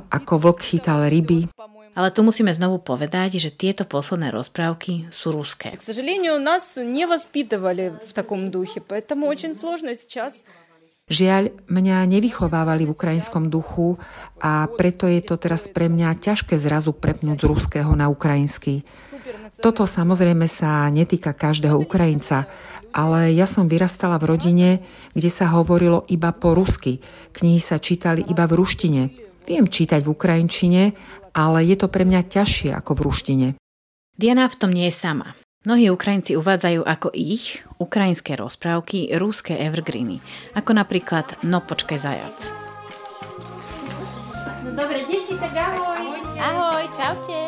[0.08, 1.48] ako vlk chytal ryby.
[1.95, 5.75] Ale tu musíme znovu povedať, že tieto posledné rozprávky sú ruské.
[5.75, 10.39] K сожалению, nás невоспитывали v takom duche, поэтому очень сложно сейчас
[11.11, 13.99] Žiaľ, mňa nevychovávali v ukrajinskom duchu
[14.39, 18.87] a preto je to teraz pre mňa ťažké zrazu prepnúť z ruského na ukrajinský.
[19.59, 22.47] Toto samozrejme sa netýka každého Ukrajinca,
[22.95, 24.69] ale ja som vyrastala v rodine,
[25.11, 27.03] kde sa hovorilo iba po rusky.
[27.35, 29.01] Knihy sa čítali iba v ruštine.
[29.43, 30.81] Viem čítať v ukrajinčine,
[31.36, 33.46] ale je to pre mňa ťažšie ako v ruštine.
[34.16, 35.36] Diana v tom nie je sama.
[35.68, 40.24] Mnohí Ukrajinci uvádzajú ako ich ukrajinské rozprávky rúské evergreeny,
[40.56, 42.38] ako napríklad No počkaj zajac.
[44.64, 46.00] No dobre, deti, tak ahoj.
[46.00, 46.38] Ahojte.
[46.40, 47.40] Ahoj, čaute.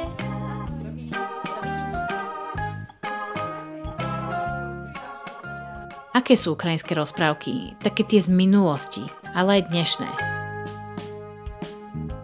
[6.12, 7.78] Aké sú ukrajinské rozprávky?
[7.78, 10.37] Také tie z minulosti, ale aj dnešné.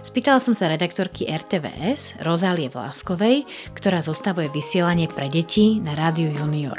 [0.05, 6.77] Spýtala som sa redaktorky RTVS, Rozálie Vláskovej, ktorá zostavuje vysielanie pre deti na Rádiu Junior.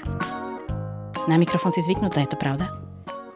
[1.25, 2.69] Na mikrofón si zvyknutá, je to pravda?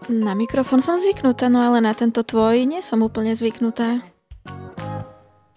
[0.05, 4.05] Na mikrofón som zvyknutá, no ale na tento tvoj nie som úplne zvyknutá.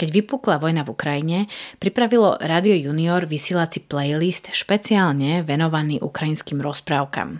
[0.00, 1.38] Keď vypukla vojna v Ukrajine,
[1.76, 7.36] pripravilo Radio Junior vysielací playlist špeciálne venovaný ukrajinským rozprávkam.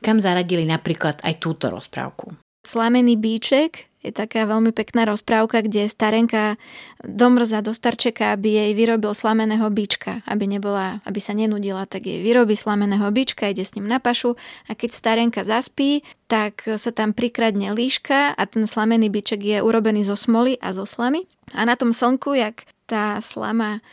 [0.00, 2.32] Kam zaradili napríklad aj túto rozprávku.
[2.64, 6.56] Slamený bíček je taká veľmi pekná rozprávka, kde starenka
[7.04, 12.24] domrza do starčeka, aby jej vyrobil slameného bička, aby, nebola, aby sa nenudila, tak jej
[12.24, 16.00] vyrobí slameného bička, ide s ním na pašu a keď starenka zaspí,
[16.32, 20.88] tak sa tam prikradne líška a ten slamený biček je urobený zo smoly a zo
[20.88, 21.28] slamy.
[21.52, 23.84] A na tom slnku, jak tá slama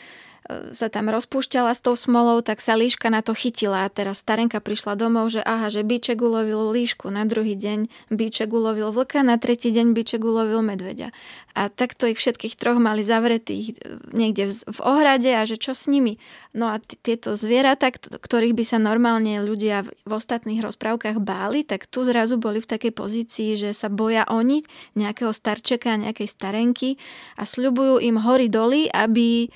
[0.72, 4.64] sa tam rozpúšťala s tou smolou, tak sa líška na to chytila a teraz starenka
[4.64, 9.36] prišla domov, že aha, že bíček ulovil líšku, na druhý deň bíček ulovil vlka, na
[9.36, 11.12] tretí deň bíček ulovil medveďa.
[11.58, 15.90] A takto ich všetkých troch mali zavretých e, niekde v ohrade a že čo s
[15.92, 16.16] nimi.
[16.56, 21.90] No a t- tieto zvieratá, ktorých by sa normálne ľudia v ostatných rozprávkach báli, tak
[21.90, 24.64] tu zrazu boli v takej pozícii, že sa boja oni
[24.96, 26.90] nejakého starčeka, nejakej starenky
[27.36, 29.50] a sľubujú im hory doly, aby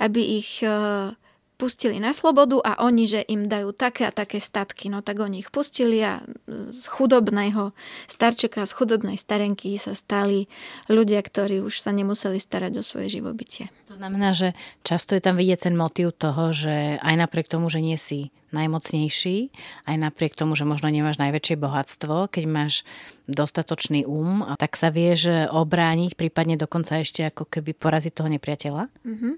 [0.00, 0.72] aby ich e,
[1.60, 4.88] pustili na slobodu a oni, že im dajú také a také statky.
[4.88, 7.76] No tak oni ich pustili a z chudobného
[8.08, 10.48] starčeka, z chudobnej starenky sa stali
[10.88, 13.68] ľudia, ktorí už sa nemuseli starať o svoje živobytie.
[13.92, 17.84] To znamená, že často je tam vidieť ten motív toho, že aj napriek tomu, že
[17.84, 19.50] nie si najmocnejší,
[19.86, 22.74] aj napriek tomu, že možno nemáš najväčšie bohatstvo, keď máš
[23.30, 28.90] dostatočný um, tak sa vieš obrániť, prípadne dokonca ešte ako keby poraziť toho nepriateľa?
[29.06, 29.32] Mm-hmm.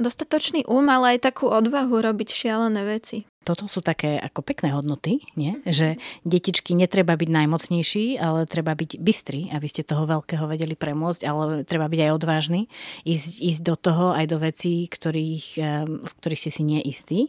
[0.00, 3.28] Dostatočný um, ale aj takú odvahu robiť šialené veci.
[3.44, 5.60] Toto sú také ako pekné hodnoty, nie?
[5.68, 11.22] že detičky netreba byť najmocnejší, ale treba byť bystrí, aby ste toho veľkého vedeli premôcť,
[11.28, 12.72] ale treba byť aj odvážny,
[13.04, 15.46] ísť, ísť do toho aj do vecí, ktorých,
[15.84, 17.20] v ktorých ste si neistí.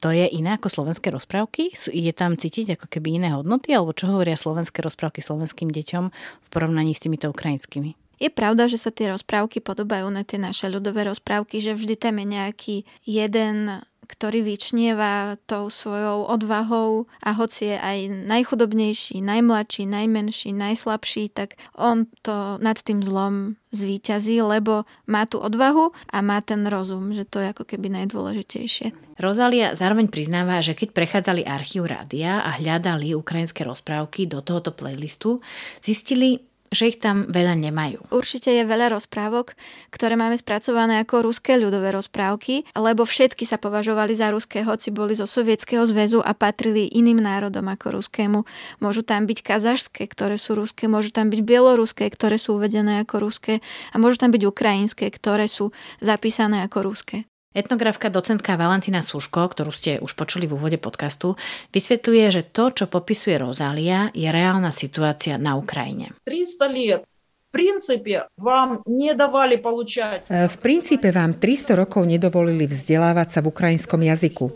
[0.00, 1.76] To je iné ako slovenské rozprávky?
[1.92, 3.76] Je tam cítiť ako keby iné hodnoty?
[3.76, 6.04] Alebo čo hovoria slovenské rozprávky slovenským deťom
[6.40, 7.94] v porovnaní s týmito ukrajinskými?
[8.20, 12.20] Je pravda, že sa tie rozprávky podobajú na tie naše ľudové rozprávky, že vždy tam
[12.20, 12.76] je nejaký
[13.08, 13.80] jeden
[14.10, 22.10] ktorý vyčnieva tou svojou odvahou a hoci je aj najchudobnejší, najmladší, najmenší, najslabší, tak on
[22.26, 27.38] to nad tým zlom zvíťazí, lebo má tú odvahu a má ten rozum, že to
[27.38, 29.16] je ako keby najdôležitejšie.
[29.22, 35.38] Rozalia zároveň priznáva, že keď prechádzali archív rádia a hľadali ukrajinské rozprávky do tohoto playlistu,
[35.86, 38.14] zistili, že ich tam veľa nemajú.
[38.14, 39.58] Určite je veľa rozprávok,
[39.90, 45.18] ktoré máme spracované ako ruské ľudové rozprávky, lebo všetky sa považovali za ruské, hoci boli
[45.18, 48.46] zo Sovietskeho zväzu a patrili iným národom ako ruskému.
[48.78, 53.18] Môžu tam byť kazašské, ktoré sú ruské, môžu tam byť bieloruské, ktoré sú uvedené ako
[53.18, 53.58] ruské
[53.90, 57.26] a môžu tam byť ukrajinské, ktoré sú zapísané ako ruské.
[57.50, 61.34] Etnografka docentka Valentina Suško, ktorú ste už počuli v úvode podcastu,
[61.74, 66.14] vysvetľuje, že to, čo popisuje Rozália, je reálna situácia na Ukrajine.
[66.30, 70.30] 300 liet v princípe vám nedávali poučať.
[70.30, 74.46] V princípe vám 300 rokov nedovolili vzdelávať sa v ukrajinskom jazyku.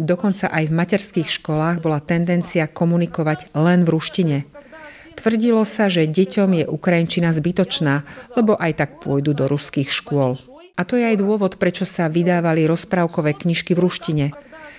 [0.00, 4.36] Dokonca aj v materských školách bola tendencia komunikovať len v ruštine.
[5.20, 8.08] Tvrdilo sa, že deťom je ukrajinčina zbytočná,
[8.40, 10.40] lebo aj tak pôjdu do ruských škôl.
[10.78, 14.26] A to je aj dôvod, prečo sa vydávali rozprávkové knižky v ruštine.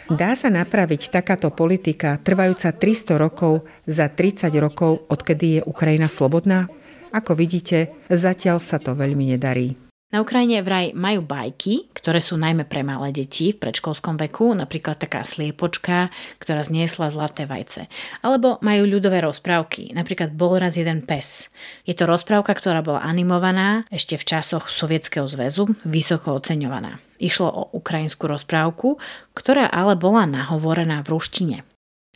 [0.07, 6.71] Dá sa napraviť takáto politika trvajúca 300 rokov za 30 rokov, odkedy je Ukrajina slobodná?
[7.11, 9.88] Ako vidíte, zatiaľ sa to veľmi nedarí.
[10.09, 14.97] Na Ukrajine vraj majú bajky, ktoré sú najmä pre malé deti v predškolskom veku, napríklad
[14.97, 16.09] taká sliepočka,
[16.41, 17.85] ktorá zniesla zlaté vajce.
[18.25, 21.53] Alebo majú ľudové rozprávky, napríklad Bol raz jeden pes.
[21.85, 26.97] Je to rozprávka, ktorá bola animovaná ešte v časoch Sovietskeho zväzu, vysoko oceňovaná.
[27.21, 28.97] Išlo o ukrajinskú rozprávku,
[29.37, 31.57] ktorá ale bola nahovorená v ruštine.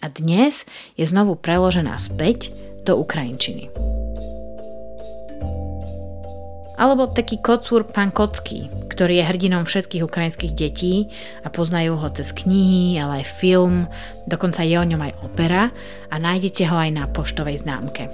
[0.01, 0.65] A dnes
[0.97, 2.49] je znovu preložená späť
[2.89, 3.69] do ukrajinčiny.
[6.73, 11.13] Alebo taký kocúr pán Kocký, ktorý je hrdinom všetkých ukrajinských detí
[11.45, 13.85] a poznajú ho cez knihy, ale aj film,
[14.25, 15.69] dokonca je o ňom aj opera
[16.09, 18.09] a nájdete ho aj na poštovej známke.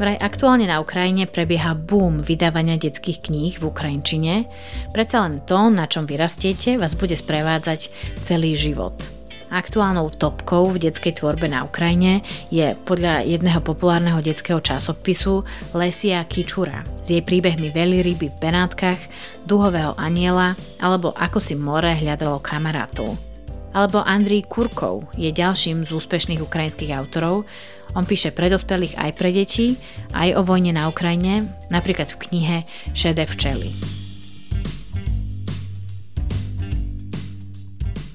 [0.00, 4.48] Vraj aktuálne na Ukrajine prebieha boom vydávania detských kníh v Ukrajinčine.
[4.96, 7.92] Predsa len to, na čom vyrastiete, vás bude sprevádzať
[8.24, 9.19] celý život.
[9.50, 12.22] Aktuálnou topkou v detskej tvorbe na Ukrajine
[12.54, 15.42] je podľa jedného populárneho detského časopisu
[15.74, 19.02] Lesia Kičura s jej príbehmi ryby v Benátkach,
[19.42, 23.18] Duhového aniela alebo Ako si more hľadalo kamarátov.
[23.74, 27.42] Alebo Andrii Kurkov je ďalším z úspešných ukrajinských autorov,
[27.98, 29.74] on píše pre dospelých aj pre deti,
[30.14, 32.56] aj o vojne na Ukrajine, napríklad v knihe
[32.94, 33.99] Šedé včely.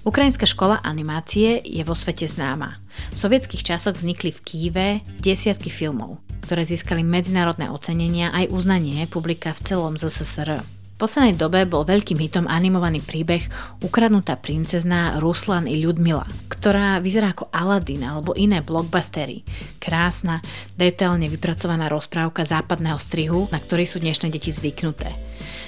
[0.06, 2.78] Ukrajinská škola animácie je vo svete známa.
[3.10, 4.88] V sovietských časoch vznikli v Kýve
[5.18, 10.75] desiatky filmov, ktoré získali medzinárodné ocenenia aj uznanie publika v celom ZSSR.
[10.96, 13.44] V poslednej dobe bol veľkým hitom animovaný príbeh
[13.84, 19.44] Ukradnutá princezná Ruslan i Ľudmila, ktorá vyzerá ako Aladdin alebo iné blockbustery.
[19.76, 20.40] Krásna,
[20.80, 25.12] detailne vypracovaná rozprávka západného strihu, na ktorý sú dnešné deti zvyknuté.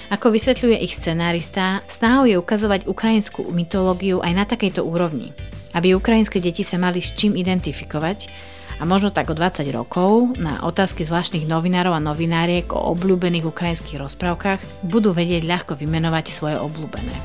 [0.08, 5.36] Ako vysvetľuje ich scenárista, snahou je ukazovať ukrajinskú mytológiu aj na takejto úrovni,
[5.76, 8.32] aby ukrajinské deti sa mali s čím identifikovať
[8.79, 14.01] a možno tak o 20 rokov na otázky zvláštnych novinárov a novináriek o obľúbených ukrajinských
[14.01, 17.15] rozprávkach budú vedieť ľahko vymenovať svoje obľúbené.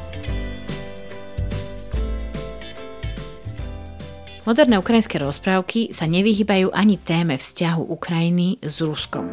[4.49, 9.29] Moderné ukrajinské rozprávky sa nevyhýbajú ani téme vzťahu Ukrajiny s Ruskom.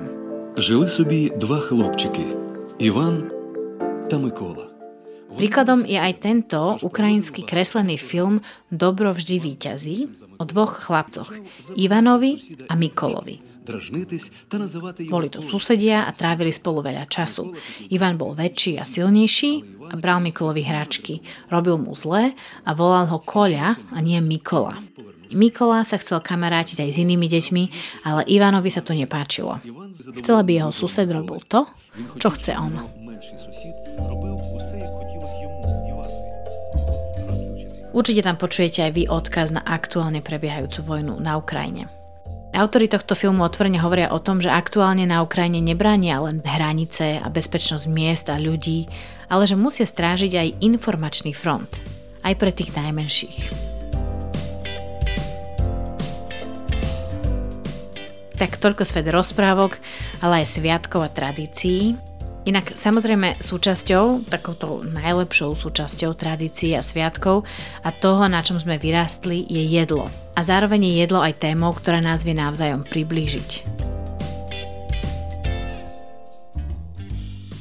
[0.60, 3.32] Žili собі dva chlopčiky – Іван
[4.12, 4.69] та Микола.
[5.37, 9.97] Príkladom je aj tento ukrajinský kreslený film Dobro vždy výťazí
[10.41, 11.31] o dvoch chlapcoch,
[11.79, 13.51] Ivanovi a Mikolovi.
[15.07, 17.55] Boli to susedia a trávili spolu veľa času.
[17.93, 21.23] Ivan bol väčší a silnejší a bral Mikolovi hračky.
[21.53, 22.35] Robil mu zle
[22.67, 24.81] a volal ho Koľa a nie Mikola.
[25.31, 27.65] Mikola sa chcel kamarátiť aj s inými deťmi,
[28.03, 29.63] ale Ivanovi sa to nepáčilo.
[30.19, 31.71] Chcel, aby jeho sused robil to,
[32.19, 32.75] čo chce on.
[37.91, 41.91] Určite tam počujete aj vy odkaz na aktuálne prebiehajúcu vojnu na Ukrajine.
[42.51, 47.27] Autori tohto filmu otvorene hovoria o tom, že aktuálne na Ukrajine nebránia len hranice a
[47.31, 48.91] bezpečnosť miest a ľudí,
[49.31, 51.71] ale že musia strážiť aj informačný front,
[52.27, 53.39] aj pre tých najmenších.
[58.35, 59.79] Tak toľko svet rozprávok,
[60.19, 62.10] ale aj sviatkov a tradícií.
[62.49, 67.45] Inak samozrejme súčasťou, takouto najlepšou súčasťou tradícií a sviatkov
[67.85, 70.09] a toho, na čom sme vyrástli, je jedlo.
[70.33, 73.69] A zároveň je jedlo aj témou, ktorá nás vie navzájom priblížiť.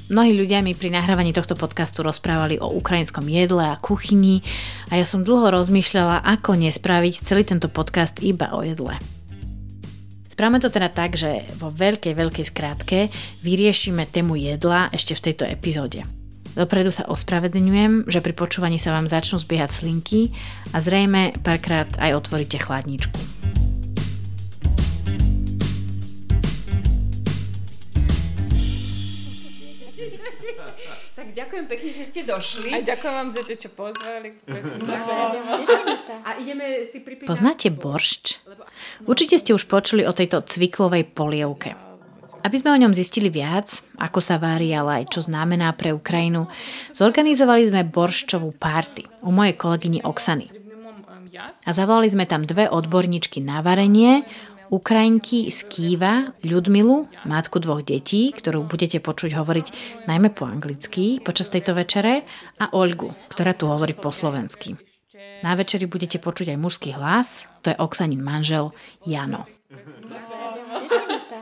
[0.10, 4.42] Mnohí ľudia mi pri nahrávaní tohto podcastu rozprávali o ukrajinskom jedle a kuchyni
[4.90, 9.19] a ja som dlho rozmýšľala, ako nespraviť celý tento podcast iba o jedle.
[10.40, 13.12] Správame to teda tak, že vo veľkej, veľkej skrátke
[13.44, 16.08] vyriešime tému jedla ešte v tejto epizóde.
[16.56, 20.32] Dopredu sa ospravedlňujem, že pri počúvaní sa vám začnú zbiehať slinky
[20.72, 23.39] a zrejme párkrát aj otvoríte chladničku.
[31.40, 32.70] Ďakujem pekne, že ste došli.
[32.76, 34.36] A ďakujem vám za to, čo pozvali.
[34.44, 34.56] No,
[35.64, 36.14] tešíme sa.
[36.28, 37.30] A ideme si pripínať...
[37.32, 38.44] Poznáte boršč?
[39.08, 41.80] Určite ste už počuli o tejto cviklovej polievke.
[42.40, 46.48] Aby sme o ňom zistili viac, ako sa varí, ale aj čo znamená pre Ukrajinu,
[46.96, 50.48] zorganizovali sme borščovú párty u mojej kolegyni Oksany.
[51.40, 54.24] A zavolali sme tam dve odborníčky na varenie,
[54.70, 59.68] Ukrajinky z Kýva, Ľudmilu, matku dvoch detí, ktorú budete počuť hovoriť
[60.06, 62.22] najmä po anglicky počas tejto večere,
[62.62, 64.78] a Olgu, ktorá tu hovorí po slovensky.
[65.42, 68.70] Na večeri budete počuť aj mužský hlas, to je Oksanin manžel
[69.10, 69.50] Jano.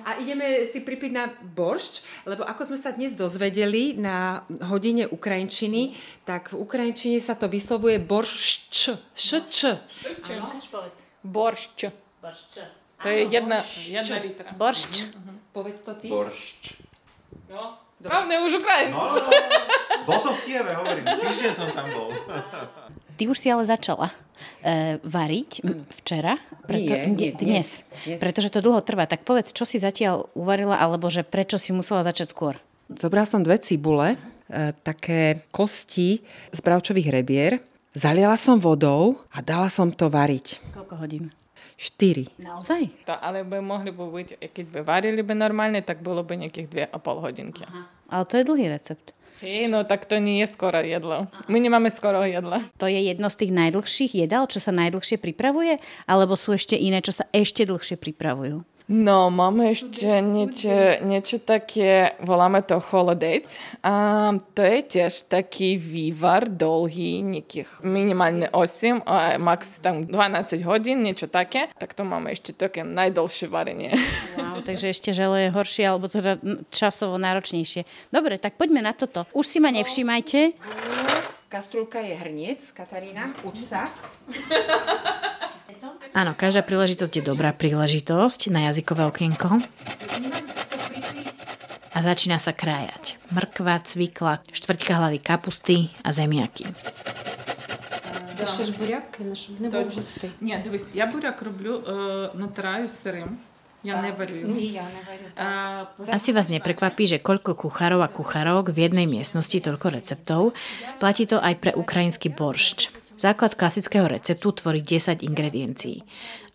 [0.07, 5.91] A ideme si pripiť na boršč, lebo ako sme sa dnes dozvedeli na hodine Ukrajinčiny,
[6.23, 8.95] tak v Ukrajinčine sa to vyslovuje boršč.
[9.11, 9.75] Šč.
[11.27, 11.91] Boršč.
[12.23, 12.53] Boršč.
[13.03, 14.49] To je jedna, jedna litra.
[14.57, 15.05] Boršč.
[15.05, 15.37] Uh-huh.
[15.53, 16.09] Povedz to ty.
[16.09, 16.81] Boršč.
[17.47, 18.97] No, správne už Ukrajinci.
[18.97, 20.03] No, no, no.
[20.03, 21.05] Bol som v Kieve, hovorím.
[21.05, 22.09] Týždeň som tam bol.
[23.17, 25.65] Ty už si ale začala uh, variť
[26.03, 26.37] včera.
[26.67, 27.87] Preto, nie, nie, dnes.
[28.05, 28.19] dnes.
[28.19, 29.09] Pretože to dlho trvá.
[29.09, 32.59] Tak povedz, čo si zatiaľ uvarila, alebo že prečo si musela začať skôr?
[32.91, 36.21] Zobral som dve cibule, uh, také kosti
[36.53, 37.63] z bravčových rebier.
[37.97, 40.61] Zaliala som vodou a dala som to variť.
[40.75, 41.33] Koľko hodín?
[41.77, 42.41] 4.
[42.41, 43.05] Naozaj?
[43.05, 46.89] To, ale by mohli by byť, keď by varili by normálne, tak bolo by nejakých
[46.89, 47.63] 2,5 hodinky.
[47.69, 47.85] Aha.
[48.09, 49.13] Ale to je dlhý recept.
[49.37, 51.29] Hej, no tak to nie je skoro jedlo.
[51.45, 52.57] My nemáme skoro jedlo.
[52.81, 55.77] To je jedno z tých najdlhších jedál, čo sa najdlhšie pripravuje?
[56.09, 58.65] Alebo sú ešte iné, čo sa ešte dlhšie pripravujú?
[58.87, 63.59] No, máme ešte niečo, niečo také, voláme to holodec.
[63.83, 71.03] A to je tiež taký vývar dlhý, nejakých minimálne 8, a max tam 12 hodín,
[71.03, 71.67] niečo také.
[71.75, 73.91] Tak to máme ešte také najdlhšie varenie.
[74.39, 76.39] Wow, takže ešte žele je horšie, alebo teda
[76.71, 77.83] časovo náročnejšie.
[78.07, 79.27] Dobre, tak poďme na toto.
[79.35, 80.55] Už si ma nevšímajte.
[81.51, 83.83] Kastrulka je hrniec, Katarína, uč sa.
[86.12, 89.58] Áno, každá príležitosť je dobrá príležitosť na jazykové okienko.
[91.92, 93.16] A začína sa krájať.
[93.32, 96.68] Mrkva, cvikla, štvrťka hlavy kapusty a zemiaky.
[98.42, 99.96] Ще ж буряк кинеш, щоб не був Точно.
[100.02, 100.30] густий.
[100.40, 101.92] Ні, дивись, я буряк роблю, е,
[102.34, 103.38] натираю сирим.
[103.84, 104.34] Я не варю.
[104.36, 104.52] його.
[104.54, 105.26] I ja nevajú.
[105.36, 110.54] А, Asi vás neprekvapí, že koľko kuchárov a kuchárok v jednej miestnosti toľko receptov.
[111.02, 112.94] Platí to aj pre ukrajinský boršč.
[113.17, 116.05] Základ klasického receptu tvorí 10 ingrediencií.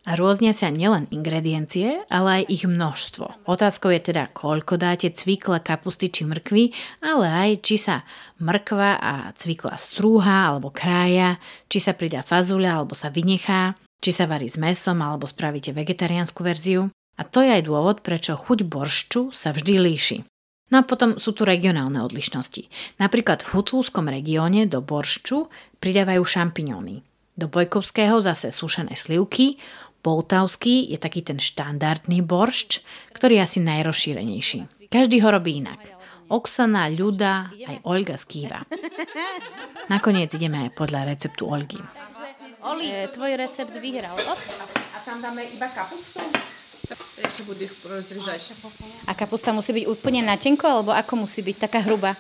[0.07, 3.47] A rôznia sa nielen ingrediencie, ale aj ich množstvo.
[3.51, 6.71] Otázkou je teda, koľko dáte cvikla, kapusty či mrkvy,
[7.03, 8.07] ale aj či sa
[8.39, 14.31] mrkva a cvikla strúha alebo krája, či sa pridá fazuľa alebo sa vynechá, či sa
[14.31, 16.91] varí s mesom alebo spravíte vegetariánsku verziu.
[17.19, 20.19] A to je aj dôvod, prečo chuť boršču sa vždy líši.
[20.73, 22.97] No a potom sú tu regionálne odlišnosti.
[22.97, 25.53] Napríklad v hucúskom regióne do boršču
[25.85, 27.05] pridávajú šampiňóny.
[27.37, 29.61] Do bojkovského zase sušené slivky,
[30.01, 32.81] poltavský je taký ten štandardný boršč,
[33.13, 34.89] ktorý je asi najrozšírenejší.
[34.89, 35.81] Každý ho robí inak.
[36.33, 38.65] Oksana, Ľuda, aj Olga skýva.
[39.93, 41.85] Nakoniec ideme aj podľa receptu Olgy.
[42.65, 44.17] Oli, tvoj recept vyhral.
[44.17, 46.62] A tam dáme iba kapustu?
[47.18, 48.54] Ešte budeš rozrізати.
[49.10, 51.56] A kapusta musí byť úplne na tenko, alebo ako musí byť?
[51.68, 52.14] Taká hrubá?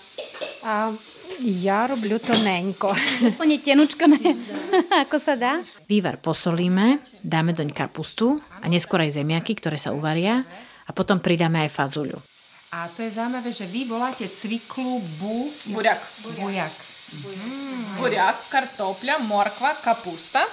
[0.66, 0.92] А
[1.46, 2.90] я роблю тоненько.
[3.22, 4.34] Úplne tenučko, ne?
[5.06, 5.62] ako sa dá?
[5.86, 10.42] Vývar posolíme, dáme doň kapustu a neskôr aj zemiaky, ktoré sa uvaria
[10.88, 12.18] a potom pridáme aj fazuľu.
[12.76, 15.48] A to je zaujímavé, že vy voláte cviklu bu...
[15.72, 16.02] Буряк.
[16.36, 16.74] Bujak.
[17.96, 20.44] Буряк, картопля, морква, капуста,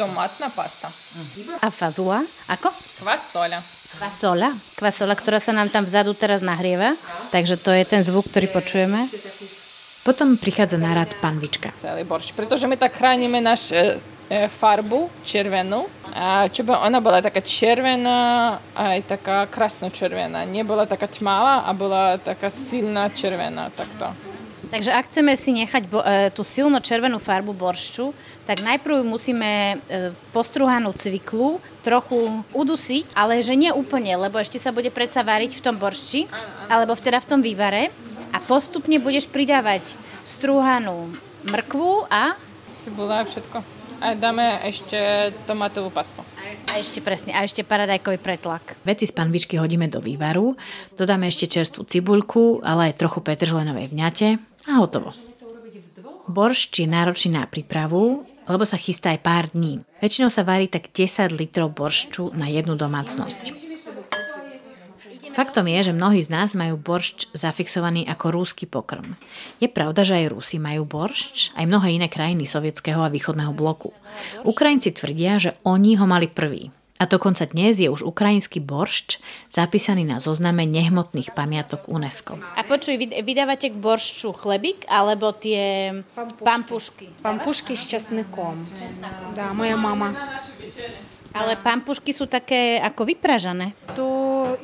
[0.00, 0.88] Tomátna pasta.
[1.60, 2.24] A fazula?
[2.48, 2.72] Ako?
[2.72, 3.60] Kvasola.
[4.00, 4.48] Kvasola?
[4.80, 6.96] Kvasola, ktorá sa nám tam vzadu teraz nahrieva.
[7.28, 8.96] Takže to je ten zvuk, ktorý počujeme.
[10.00, 11.76] Potom prichádza na rad panvička.
[11.76, 14.00] Celý borš, pretože my tak chránime náš e,
[14.32, 15.84] e, farbu červenú,
[16.16, 20.48] a čo by ona bola taká červená, aj taká krasno-červená.
[20.48, 24.08] Nebola taká tmavá a bola taká silná červená, takto.
[24.70, 28.14] Takže ak chceme si nechať bo, e, tú silno červenú farbu boršču,
[28.50, 34.74] tak najprv musíme e, postruhanú cviklu trochu udusiť, ale že nie úplne, lebo ešte sa
[34.74, 36.26] bude predsa variť v tom boršči,
[36.66, 37.94] alebo teda v tom vývare.
[38.34, 39.94] A postupne budeš pridávať
[40.26, 41.14] strúhanú
[41.46, 42.34] mrkvu a...
[42.82, 43.62] Cibula a všetko.
[44.02, 46.26] A dáme ešte tomatovú pastu.
[46.74, 48.74] A ešte presne, a ešte paradajkový pretlak.
[48.82, 50.58] Veci z panvičky hodíme do vývaru,
[50.98, 55.14] dodáme ešte čerstvú cibuľku, ale aj trochu petržlenovej vňate a hotovo.
[56.30, 59.86] Boršč je náročný na prípravu, lebo sa chystá aj pár dní.
[60.02, 63.70] Väčšinou sa varí tak 10 litrov boršču na jednu domácnosť.
[65.30, 69.14] Faktom je, že mnohí z nás majú boršč zafixovaný ako rúsky pokrm.
[69.62, 73.94] Je pravda, že aj Rusi majú boršč, aj mnohé iné krajiny sovietského a východného bloku.
[74.42, 76.74] Ukrajinci tvrdia, že oni ho mali prvý.
[77.00, 82.36] A dokonca dnes je už ukrajinský boršč zapísaný na zozname nehmotných pamiatok UNESCO.
[82.36, 85.96] A počuj, vydávate k boršču chlebík alebo tie
[86.44, 87.08] pampušky?
[87.24, 88.68] Pampušky s česnikom.
[89.32, 90.12] Dá, moja mama.
[91.32, 93.72] Ale pampušky sú také ako vypražané.
[93.96, 94.60] To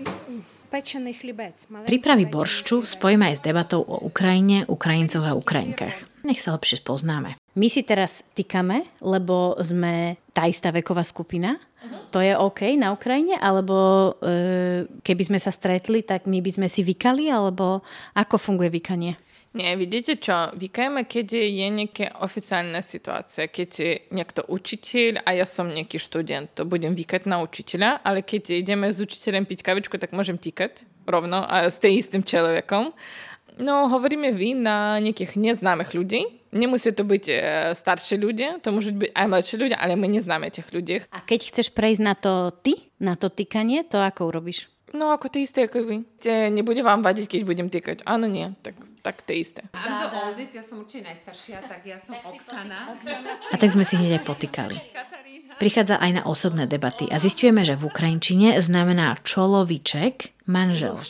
[0.68, 1.56] pečený chlibec.
[1.88, 6.26] Prípravy boršču spojíme aj s debatou o Ukrajine, Ukrajincoch a Ukrajinkách.
[6.28, 7.40] Nech sa lepšie spoznáme.
[7.56, 11.56] My si teraz týkame, lebo sme tá istá veková skupina.
[12.12, 13.40] To je OK na Ukrajine?
[13.40, 17.32] Alebo e, keby sme sa stretli, tak my by sme si vykali?
[17.32, 17.80] Alebo
[18.12, 19.16] ako funguje vykanie?
[19.56, 25.48] Nie, vidíte čo, vykajeme, keď je nejaká oficiálna situácia, keď je niekto učiteľ a ja
[25.48, 29.96] som nejaký študent, to budem vykať na učiteľa, ale keď ideme s učiteľom piť kavičku,
[29.96, 32.92] tak môžem týkať rovno a s tým istým človekom.
[33.56, 36.28] No, hovoríme vy na nejakých neznámych ľudí.
[36.52, 37.34] Nemusí to byť e,
[37.72, 41.04] starší ľudia, to môžu byť aj mladší ľudia, ale my neznáme tých ľudí.
[41.08, 44.68] A keď chceš prejsť na to ty, na to tykanie, to ako urobíš?
[44.94, 45.96] No ako tie isté ako vy.
[46.22, 48.06] Te, nebude vám vadiť, keď budem týkať.
[48.06, 48.54] Áno, nie.
[48.62, 49.66] Tak, tak tie isté.
[49.74, 52.94] I'm the oldest, ja som určite najstaršia, tak ja som Oksana.
[53.50, 54.76] A tak sme si hneď aj potýkali.
[55.56, 61.00] Prichádza aj na osobné debaty a zistujeme, že v Ukrajinčine znamená čoloviček manžel.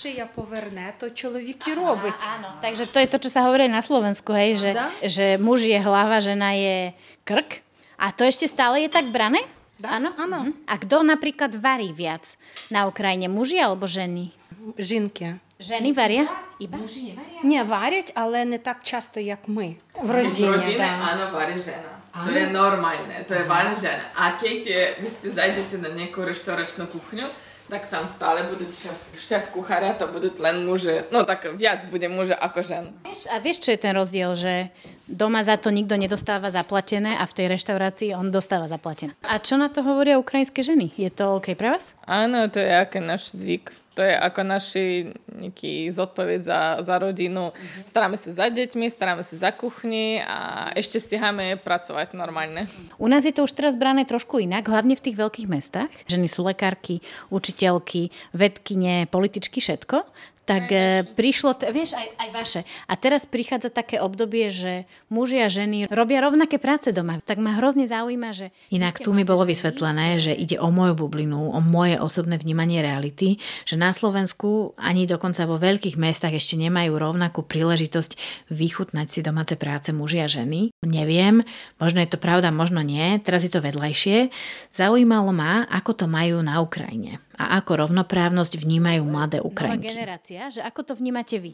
[2.63, 4.71] Takže to je to, čo sa hovorí na Slovensku, hej, že,
[5.03, 6.95] že muž je hlava, žena je
[7.27, 7.61] krk.
[7.97, 9.41] A to ešte stále je tak brané?
[9.82, 10.14] Áno?
[10.18, 10.54] Áno.
[10.70, 12.38] A kto napríklad varí viac
[12.70, 13.26] na Ukrajine?
[13.26, 14.30] Muži alebo ženy?
[14.78, 15.42] Жінки.
[15.62, 16.26] Ženy varia?
[16.62, 16.78] Iba?
[16.78, 17.44] Мужі не варять?
[17.44, 19.76] Ні, варять, але не так часто, як ми.
[19.94, 20.90] В V родині, rodine, да.
[21.14, 21.92] áno, varí žena.
[22.12, 24.04] To je normálne, to je varí žena.
[24.18, 27.26] A keď je, vy ste zajdete na nejakú reštauračnú kuchňu,
[27.67, 31.07] tak tam stále budú šéf, šéf kuchára, to budú len muži.
[31.11, 32.85] No tak viac bude muže ako žen.
[33.07, 34.71] A vieš, čo je ten rozdiel, že
[35.11, 39.19] doma za to nikto nedostáva zaplatené a v tej reštaurácii on dostáva zaplatené.
[39.27, 40.95] A čo na to hovoria ukrajinské ženy?
[40.95, 41.95] Je to OK pre vás?
[42.07, 43.86] Áno, to je ako náš zvyk.
[43.97, 47.57] To je ako naši nejaký zodpoveď za, za rodinu.
[47.89, 52.69] Staráme sa za deťmi, staráme sa za kuchni a ešte stiháme pracovať normálne.
[53.01, 55.89] U nás je to už teraz brané trošku inak, hlavne v tých veľkých mestách.
[56.13, 57.01] Ženy sú lekárky,
[57.33, 60.05] učiteľky, vedkine, političky, všetko.
[60.47, 62.61] Tak e, prišlo, t- vieš, aj, aj vaše.
[62.87, 67.19] A teraz prichádza také obdobie, že muži a ženy robia rovnaké práce doma.
[67.19, 68.55] Tak ma hrozne zaujíma, že...
[68.71, 73.43] Inak tu mi bolo vysvetlené, že ide o moju bublinu, o moje osobné vnímanie reality,
[73.67, 79.59] že na Slovensku ani dokonca vo veľkých mestách ešte nemajú rovnakú príležitosť vychutnať si domáce
[79.59, 80.71] práce muži a ženy.
[80.87, 81.43] Neviem,
[81.83, 84.31] možno je to pravda, možno nie, teraz je to vedľajšie.
[84.71, 89.93] Zaujímalo ma, ako to majú na Ukrajine a ako rovnoprávnosť vnímajú mladé Ukrajinky.
[89.93, 91.53] generácia, že ako to vnímate vy?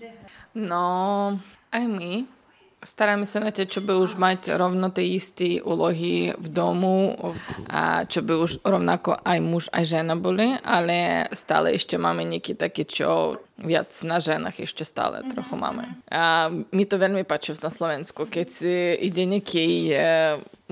[0.54, 1.40] No,
[1.74, 2.28] aj my.
[2.82, 7.14] Staráme sa na tie, čo by už mať rovno tie isté úlohy v domu
[7.70, 12.58] a čo by už rovnako aj muž, aj žena boli, ale stále ešte máme nejaké
[12.58, 15.84] také, čo viac na ženách ešte stále trochu máme.
[16.08, 19.96] A mi to veľmi páči na Slovensku, keď si ide nejaký e,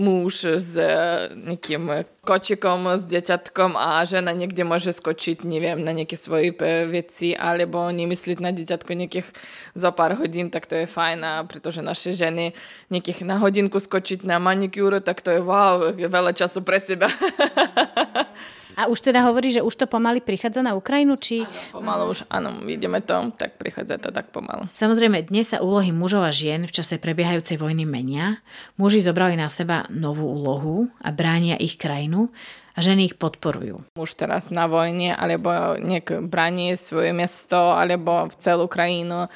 [0.01, 0.89] muž s e,
[1.37, 7.37] nejakým kočikom, s deťatkom a žena niekde môže skočiť, neviem, na nejaké svoje e, veci
[7.37, 9.29] alebo nemyslieť na deťatko nejakých
[9.77, 12.57] za pár hodín, tak to je fajn a pretože naše ženy
[12.89, 17.13] nejakých na hodinku skočiť na manikúru, tak to je wow, veľa času pre seba.
[18.81, 21.45] A už teda hovorí, že už to pomaly prichádza na Ukrajinu, či...
[21.69, 24.73] Pomalu už, áno, vidíme to, tak prichádza to tak pomalu.
[24.73, 28.41] Samozrejme, dnes sa úlohy mužov a žien v čase prebiehajúcej vojny menia.
[28.81, 32.33] Muži zobrali na seba novú úlohu a bránia ich krajinu
[32.75, 33.83] a ženy ich podporujú.
[33.99, 39.27] Už teraz na vojne, alebo niek bráni svoje mesto, alebo v celú krajinu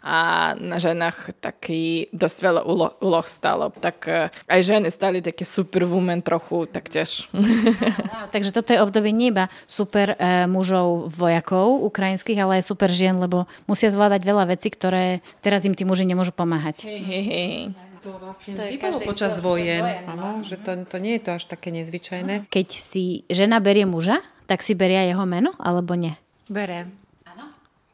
[0.00, 0.18] a
[0.56, 3.70] na ženách taký dosť veľa úloh, úloh stalo.
[3.70, 7.30] Tak eh, aj ženy stali také superwoman trochu, tak tiež.
[8.34, 13.18] Takže toto je obdobie nie iba super e, mužov vojakov ukrajinských, ale aj super žien,
[13.18, 16.86] lebo musia zvládať veľa vecí, ktoré teraz im tí muži nemôžu pomáhať.
[16.86, 17.89] Hej, hej, hej.
[18.00, 21.30] To vlastne To je bývalo počas vojen, vojen, áno, že to, to nie je to
[21.36, 22.48] až také nezvyčajné.
[22.48, 26.16] Keď si žena berie muža, tak si beria jeho meno, alebo nie?
[26.48, 26.88] Bere.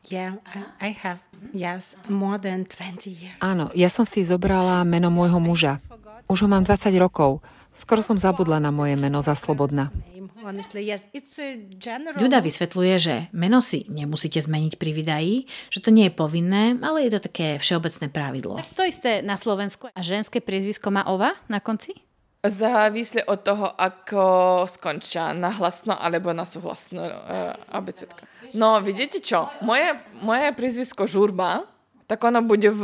[0.07, 1.19] Yeah, I, I have,
[1.51, 3.35] yes, more than 20 years.
[3.43, 5.83] Áno, ja som si zobrala meno môjho muža.
[6.31, 7.43] Už ho mám 20 rokov.
[7.77, 9.93] Skoro som zabudla na moje meno za Slobodna.
[10.41, 12.17] Honestly, yes, it's a general...
[12.17, 17.05] Ľuda vysvetľuje, že meno si nemusíte zmeniť pri vydaní, že to nie je povinné, ale
[17.05, 18.65] je to také všeobecné pravidlo.
[18.65, 19.93] Tak to isté na Slovensku.
[19.93, 21.93] A ženské priezvisko má ova na konci?
[22.47, 24.23] Závisle od toho, ako
[24.71, 28.25] skončia na hlasno alebo na súhlasnú uh, abecedka.
[28.57, 29.53] No, vidíte čo?
[29.61, 29.93] Moje,
[30.25, 31.76] moje prízvisko Žurba,
[32.07, 32.83] tak ono bude v,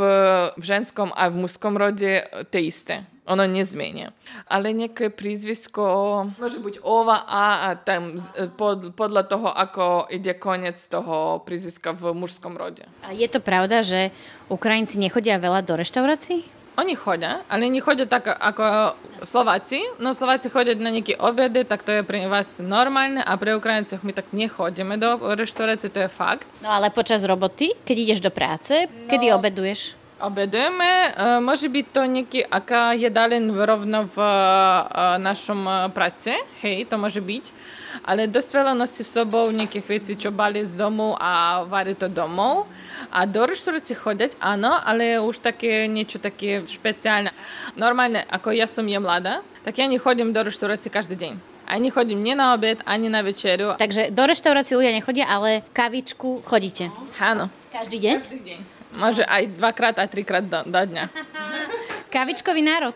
[0.58, 3.06] v ženskom a v mužskom rode tie isté.
[3.22, 4.10] Ono nezmenia.
[4.50, 5.82] Ale nejaké prízvisko
[6.42, 11.94] môže byť ova a, a tam z- pod, podľa toho, ako ide koniec toho prízviska
[11.94, 12.82] v mužskom rode.
[13.06, 14.10] A je to pravda, že
[14.50, 16.61] Ukrajinci nechodia veľa do reštaurácií?
[16.72, 19.84] Oni chodia, ale nie chodia tak ako Slováci.
[20.00, 24.00] No Slováci chodia na nejaké obedy, tak to je pre vás normálne a pre Ukrajincov
[24.00, 26.48] my tak nechodíme do reštaurácie, to je fakt.
[26.64, 29.92] No ale počas roboty, keď ideš do práce, kedy obeduješ?
[30.22, 34.32] Obedujeme, e, môže byť to nejaký aká jedalen rovno v e,
[35.18, 36.32] našom e, práci,
[36.64, 37.44] hej, to môže byť.
[38.02, 42.66] Ale dosť veľa nosí sobou nejakých vecí, čo bali z domu a varí to domov.
[43.12, 47.30] A do reštaurácie chodiť, áno, ale už také niečo také špeciálne.
[47.76, 51.32] Normálne, ako ja som je mladá, tak ja nechodím do reštaurácie každý deň.
[51.68, 53.78] Ani chodím nie na obed, ani na večeru.
[53.78, 56.90] Takže do reštaurácie ľudia nechodia, ale kavičku chodíte.
[57.22, 57.48] Áno.
[57.70, 58.16] Každý deň?
[58.18, 58.58] Každý deň.
[58.92, 61.08] Môže aj dvakrát a trikrát do, do dňa.
[62.12, 62.92] Kavičkový národ.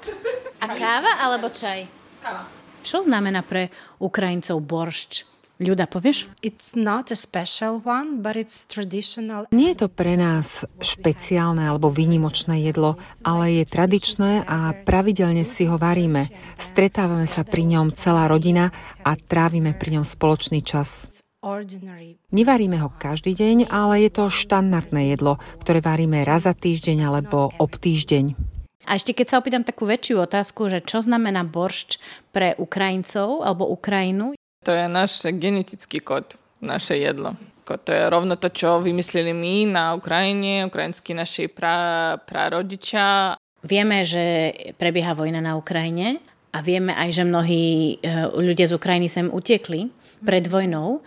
[0.61, 1.89] A káva alebo čaj?
[2.21, 2.45] Káva.
[2.87, 5.27] Čo znamená pre Ukrajincov boršč?
[5.59, 6.31] Ľuda, povieš?
[6.45, 9.49] It's not a special one, but it's traditional.
[9.51, 15.67] Nie je to pre nás špeciálne alebo výnimočné jedlo, ale je tradičné a pravidelne si
[15.67, 16.29] ho varíme.
[16.61, 18.71] Stretávame sa pri ňom celá rodina
[19.03, 21.09] a trávime pri ňom spoločný čas.
[21.43, 22.21] Ordinary.
[22.31, 27.51] Nevaríme ho každý deň, ale je to štandardné jedlo, ktoré varíme raz za týždeň alebo
[27.57, 28.56] ob týždeň.
[28.87, 31.99] A ešte keď sa opýtam takú väčšiu otázku, že čo znamená boršč
[32.31, 34.39] pre Ukrajincov alebo Ukrajinu?
[34.63, 37.35] To je náš genetický kód, naše jedlo.
[37.67, 43.35] To je rovno to, čo vymysleli my na Ukrajine, ukrajinskí naši pra, prarodičia.
[43.67, 46.23] Vieme, že prebieha vojna na Ukrajine
[46.55, 49.91] a vieme aj, že mnohí e, ľudia z Ukrajiny sem utekli
[50.23, 51.03] pred vojnou.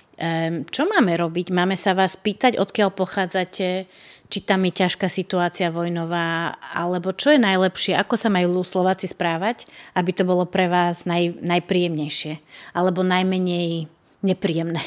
[0.68, 1.56] Čo máme robiť?
[1.56, 3.88] Máme sa vás pýtať, odkiaľ pochádzate?
[4.30, 9.66] či tam je ťažká situácia vojnová, alebo čo je najlepšie, ako sa majú Slováci správať,
[9.98, 12.38] aby to bolo pre vás naj, najpríjemnejšie,
[12.78, 13.90] alebo najmenej
[14.22, 14.86] nepríjemné.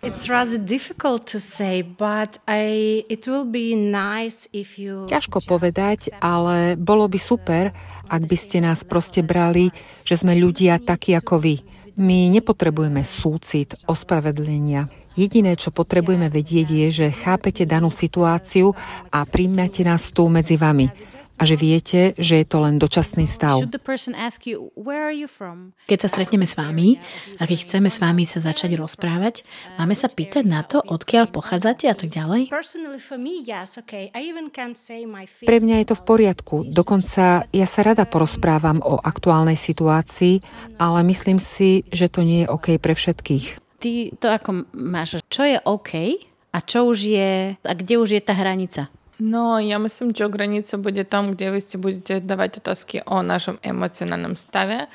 [0.00, 5.04] It's rather difficult to say, but I, it will be nice if you...
[5.04, 7.68] Ťažko povedať, ale bolo by super,
[8.08, 9.68] ak by ste nás proste brali,
[10.08, 11.60] že sme ľudia takí ako vy.
[12.00, 14.88] My nepotrebujeme súcit, ospravedlenia.
[15.20, 18.72] Jediné, čo potrebujeme vedieť, je, že chápete danú situáciu
[19.12, 21.09] a príjmete nás tu medzi vami
[21.40, 23.56] a že viete, že je to len dočasný stav.
[25.88, 27.00] Keď sa stretneme s vami
[27.40, 29.48] a keď chceme s vami sa začať rozprávať,
[29.80, 32.52] máme sa pýtať na to, odkiaľ pochádzate a tak ďalej?
[35.48, 36.56] Pre mňa je to v poriadku.
[36.68, 40.44] Dokonca ja sa rada porozprávam o aktuálnej situácii,
[40.76, 43.56] ale myslím si, že to nie je OK pre všetkých.
[43.80, 46.20] Ty to ako máš, čo je OK
[46.52, 48.92] a čo už je, a kde už je tá hranica?
[49.60, 54.32] Ja myslím, že granica bude tam, kde vy ste budete dávať otázky o našom emocionálnom
[54.32, 54.88] stave.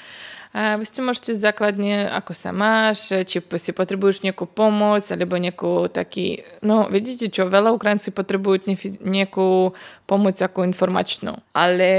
[0.55, 6.47] Vy ste môžete základne, ako sa máš, či si potrebuješ nejakú pomoc, alebo nejakú taký...
[6.63, 8.63] No, vidíte čo, veľa Ukrajinci potrebujú
[9.03, 9.75] nejakú
[10.07, 11.43] pomoc ako informačnú.
[11.51, 11.89] Ale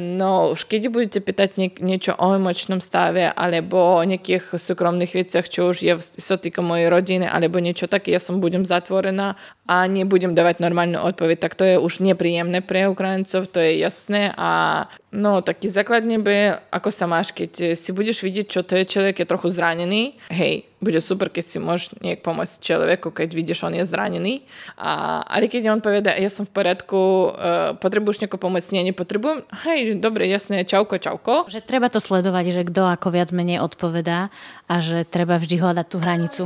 [0.00, 5.44] no, už keď budete pýtať niek- niečo o emočnom stave, alebo o nejakých súkromných veciach,
[5.52, 9.36] čo už je sa týka mojej rodiny, alebo niečo také, ja som budem zatvorená
[9.68, 14.32] a nebudem dávať normálnu odpoveď, tak to je už nepríjemné pre Ukrajincov, to je jasné
[14.40, 14.86] a
[15.16, 19.24] no, taký základne by, ako sa máš, keď si budeš vidieť, čo to je človek,
[19.24, 23.74] je trochu zranený, hej, bude super, keď si môžeš nejak pomôcť človeku, keď vidíš, on
[23.74, 24.44] je zranený.
[24.76, 29.48] A, ale keď on povie, ja som v poriadku, uh, potrebuješ nejakú pomoc, nie, nepotrebujem,
[29.64, 31.48] hej, dobre, jasné, čauko, čauko.
[31.48, 34.28] Že treba to sledovať, že kto ako viac menej odpovedá
[34.68, 36.42] a že treba vždy hľadať tú hranicu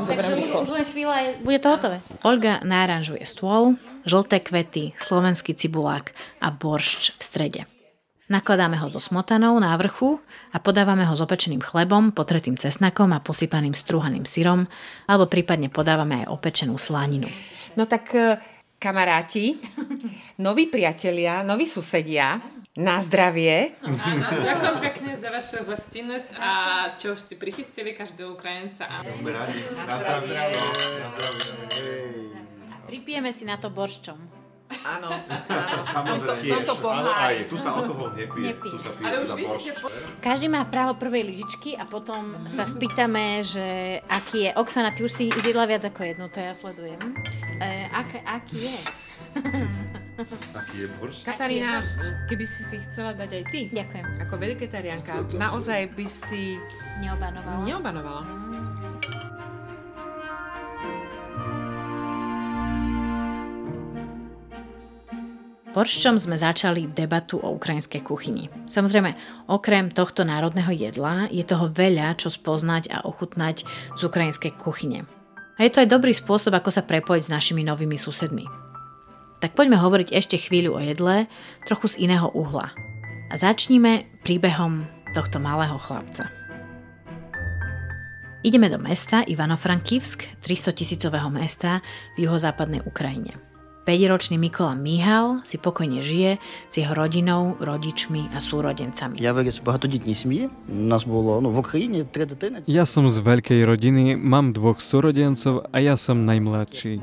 [0.00, 0.58] som zoberiem rýchlo.
[0.64, 1.96] Už len chvíľa, bude to hotové.
[2.24, 3.76] Olga náranžuje stôl,
[4.08, 7.62] žlté kvety, slovenský cibulák a boršč v strede.
[8.30, 10.22] Nakladáme ho so smotanou na vrchu
[10.54, 14.70] a podávame ho s opečeným chlebom, potretým cesnakom a posypaným strúhaným syrom,
[15.10, 17.26] alebo prípadne podávame aj opečenú slaninu.
[17.74, 18.38] No tak e,
[18.78, 19.58] kamaráti,
[20.46, 22.38] noví priatelia, noví susedia,
[22.78, 23.74] na zdravie.
[24.46, 26.50] ďakujem pekne za vašu hostinnosť a
[26.94, 28.86] čo už si prichystili každého Ukrajinca.
[28.86, 29.02] A...
[29.10, 29.58] Sme radi.
[29.74, 30.38] Na zdravie.
[32.70, 34.40] A pripijeme si na to borščom.
[34.86, 35.78] Áno, áno.
[35.82, 36.46] Samozrejme.
[36.46, 37.42] V tomto pohári.
[37.50, 38.54] Tu sa alkohol nepije.
[38.54, 38.70] nepije.
[38.70, 39.86] Tu sa pije Ale už vidíte, po...
[40.22, 44.50] Každý má právo prvej lyžičky a potom sa spýtame, že aký je.
[44.54, 47.02] Oksana, ty už si zjedla viac ako jednu, to ja sledujem.
[47.60, 48.78] E, ak, aký je?
[50.52, 51.24] Aký je borš?
[51.24, 51.80] Katarína,
[52.28, 53.60] keby si si chcela dať aj ty.
[53.72, 54.04] Ďakujem.
[54.20, 56.60] Ako vegetariánka, naozaj by si...
[57.00, 57.64] Neobanovala.
[57.64, 58.22] Neobanovala.
[58.28, 58.60] Mm.
[65.70, 68.50] Borščom sme začali debatu o ukrajinskej kuchyni.
[68.66, 69.14] Samozrejme,
[69.46, 73.62] okrem tohto národného jedla je toho veľa, čo spoznať a ochutnať
[73.94, 75.06] z ukrajinskej kuchyne.
[75.60, 78.48] A je to aj dobrý spôsob, ako sa prepojiť s našimi novými susedmi.
[79.44, 81.28] Tak poďme hovoriť ešte chvíľu o jedle,
[81.68, 82.72] trochu z iného uhla.
[83.28, 86.32] A začníme príbehom tohto malého chlapca.
[88.40, 91.84] Ideme do mesta Ivano-Frankivsk, 300 tisícového mesta
[92.16, 93.49] v juhozápadnej Ukrajine.
[93.85, 99.21] 5-ročný Mikola Mihal si pokojne žije s jeho rodinou, rodičmi a súrodencami.
[99.21, 100.49] Ja verím v багатодітній сім'ї.
[100.69, 102.59] У нас було ну, в Україні три дитини.
[102.65, 106.97] Ja som z veľkej rodiny, mám dvoch súrodencov a ja som najmladší.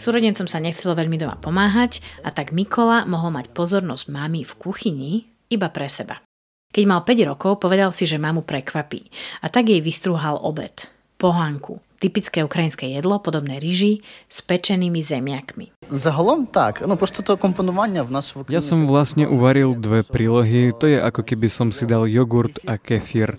[0.00, 5.12] Súrodencom sa nechcelo veľmi doma pomáhať a tak Mikola mohol mať pozornosť mamy v kuchyni
[5.52, 6.24] iba pre seba.
[6.72, 9.12] Keď mal 5 rokov, povedal si, že mamu prekvapí
[9.44, 10.88] a tak jej vystrúhal obed.
[11.20, 15.70] Pohánku, typické ukrajinské jedlo, podobné ryži, s pečenými zemiakmi.
[15.86, 20.74] Загалом tak, no prosto to komponovanie v nás v Ja som vlastne uvaril dve prílohy,
[20.74, 23.38] to je ako keby som si dal jogurt a kefír.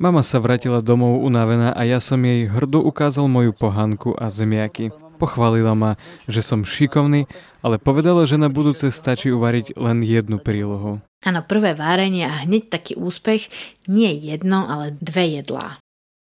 [0.00, 4.94] Mama sa vrátila domov unavená a ja som jej hrdo ukázal moju pohánku a zemiaky.
[5.18, 5.98] Pochválila ma,
[6.30, 7.26] že som šikovný,
[7.58, 11.02] ale povedala, že na budúce stačí uvariť len jednu prílohu.
[11.26, 13.50] Áno, prvé várenie a hneď taký úspech,
[13.90, 15.81] nie jedno, ale dve jedlá.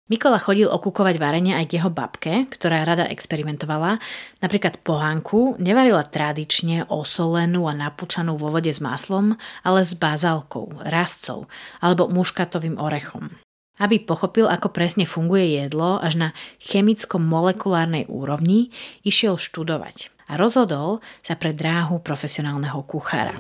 [0.08, 4.00] Mikola chodil okúkovať varenie aj k jeho babke, ktorá rada experimentovala.
[4.40, 9.36] Napríklad pohánku nevarila tradične osolenú a napúčanú vo vode s maslom,
[9.68, 11.52] ale s bazálkou, rastcov
[11.84, 13.36] alebo muškatovým orechom.
[13.84, 16.30] Aby pochopil, ako presne funguje jedlo až na
[16.64, 18.72] chemicko-molekulárnej úrovni,
[19.04, 23.36] išiel študovať a rozhodol sa pre dráhu profesionálneho kuchára.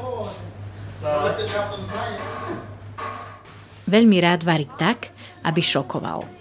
[3.87, 5.15] Veľmi rád varí tak,
[5.47, 6.36] aby šokoval.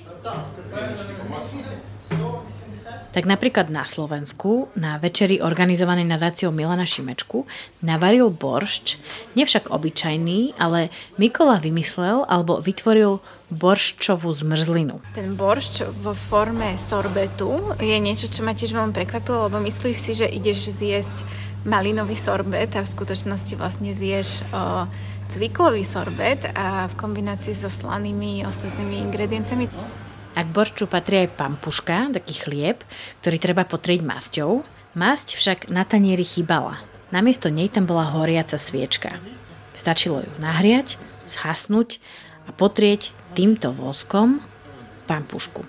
[3.17, 7.49] Tak napríklad na Slovensku na večeri organizovanej nadáciou Milana Šimečku
[7.81, 9.01] navaril boršč,
[9.33, 15.01] nevšak obyčajný, ale Mikola vymyslel alebo vytvoril borščovú zmrzlinu.
[15.17, 20.13] Ten boršč vo forme sorbetu je niečo, čo ma tiež veľmi prekvapilo, lebo myslíš si,
[20.13, 21.25] že ideš zjesť
[21.65, 24.85] malinový sorbet a v skutočnosti vlastne zješ o,
[25.33, 29.67] cviklový sorbet a v kombinácii so slanými ostatnými ingredienciami.
[30.37, 32.85] A k borču patrí aj pampuška, taký chlieb,
[33.25, 34.61] ktorý treba potrieť masťou.
[34.93, 36.85] Masť však na tanieri chýbala.
[37.09, 39.17] Namiesto nej tam bola horiaca sviečka.
[39.73, 42.05] Stačilo ju nahriať, zhasnúť
[42.45, 44.45] a potrieť týmto voskom
[45.09, 45.65] pampušku.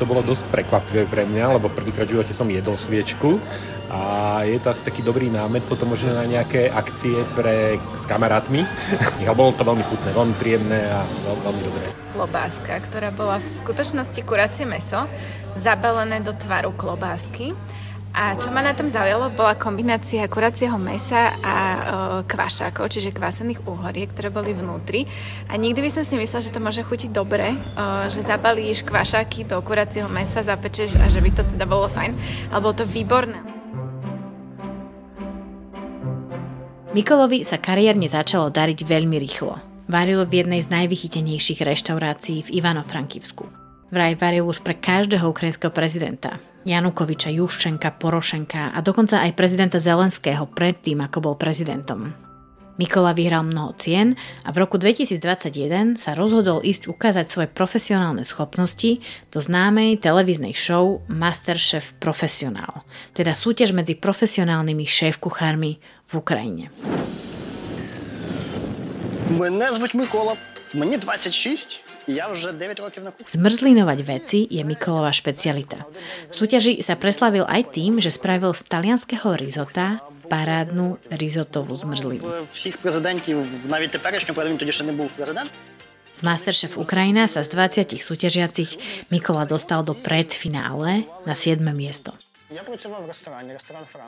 [0.00, 3.36] To bolo dosť prekvapivé pre mňa, lebo prvýkrát v živote som jedol sviečku
[3.92, 8.64] a je to asi taký dobrý námet potom možno na nejaké akcie pre, s kamarátmi.
[9.28, 12.01] a bolo to veľmi chutné, veľmi príjemné a veľ, veľmi dobré.
[12.12, 15.08] Klobáska, ktorá bola v skutočnosti kuracie meso,
[15.56, 17.56] zabalené do tvaru klobásky
[18.12, 21.80] a čo ma na tom zaujalo, bola kombinácia kuracieho mesa a e,
[22.28, 25.08] kvašákov, čiže kvásených uhoriek, ktoré boli vnútri.
[25.48, 27.58] A nikdy by som si myslela, že to môže chutiť dobre, e,
[28.12, 32.12] že zabalíš kvašáky do kuracieho mesa, zapečeš a že by to teda bolo fajn.
[32.52, 33.40] Ale bolo to výborné.
[36.92, 39.71] Mikolovi sa kariérne začalo dariť veľmi rýchlo.
[39.92, 43.62] Varil v jednej z najvychytenejších reštaurácií v Ivano-Frankivsku
[43.92, 46.40] vraj varil už pre každého ukrajinského prezidenta.
[46.64, 52.16] Janukoviča, Juščenka, Porošenka a dokonca aj prezidenta Zelenského predtým, ako bol prezidentom.
[52.80, 58.96] Mikola vyhral mnoho cien a v roku 2021 sa rozhodol ísť ukázať svoje profesionálne schopnosti
[59.28, 65.76] do známej televíznej show Masterchef Profesionál, teda súťaž medzi profesionálnymi šéf-kuchármi
[66.08, 66.72] v Ukrajine.
[69.31, 70.35] Мене звуть Микола,
[70.73, 71.83] мені 26,
[73.27, 75.83] Zmrzlinovať veci je Mikolova špecialita.
[76.31, 79.99] V súťaži sa preslavil aj tým, že spravil z talianského rizota
[80.31, 82.47] parádnu rizotovú zmrzlinu.
[82.51, 85.51] Всіх президентів, навіть теперішнього, коли він тоді ще не був президент,
[86.17, 88.81] v Masterchef Ukrajina sa z 20 súťažiacich
[89.13, 91.61] Mikola dostal do predfinále na 7.
[91.75, 92.15] miesto.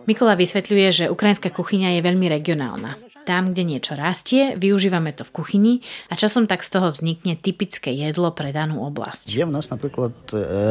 [0.07, 2.95] Mikola vysvetľuje, že ukrajinská kuchyňa je veľmi regionálna.
[3.27, 5.73] Tam, kde niečo rastie, využívame to v kuchyni
[6.07, 9.35] a časom tak z toho vznikne typické jedlo pre danú oblasť.
[9.35, 10.15] Je v nás napríklad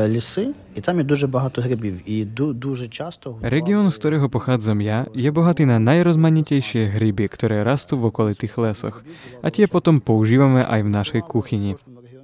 [0.08, 3.36] lisy, i tam je дуже багато грибів, і дуже часто...
[3.44, 9.04] Región, z ktorého pochádzam ja, je bohatý na najrozmanitejšie hryby, ktoré rastú v okolitých lesoch.
[9.44, 11.76] A tie potom používame aj v našej kuchyni.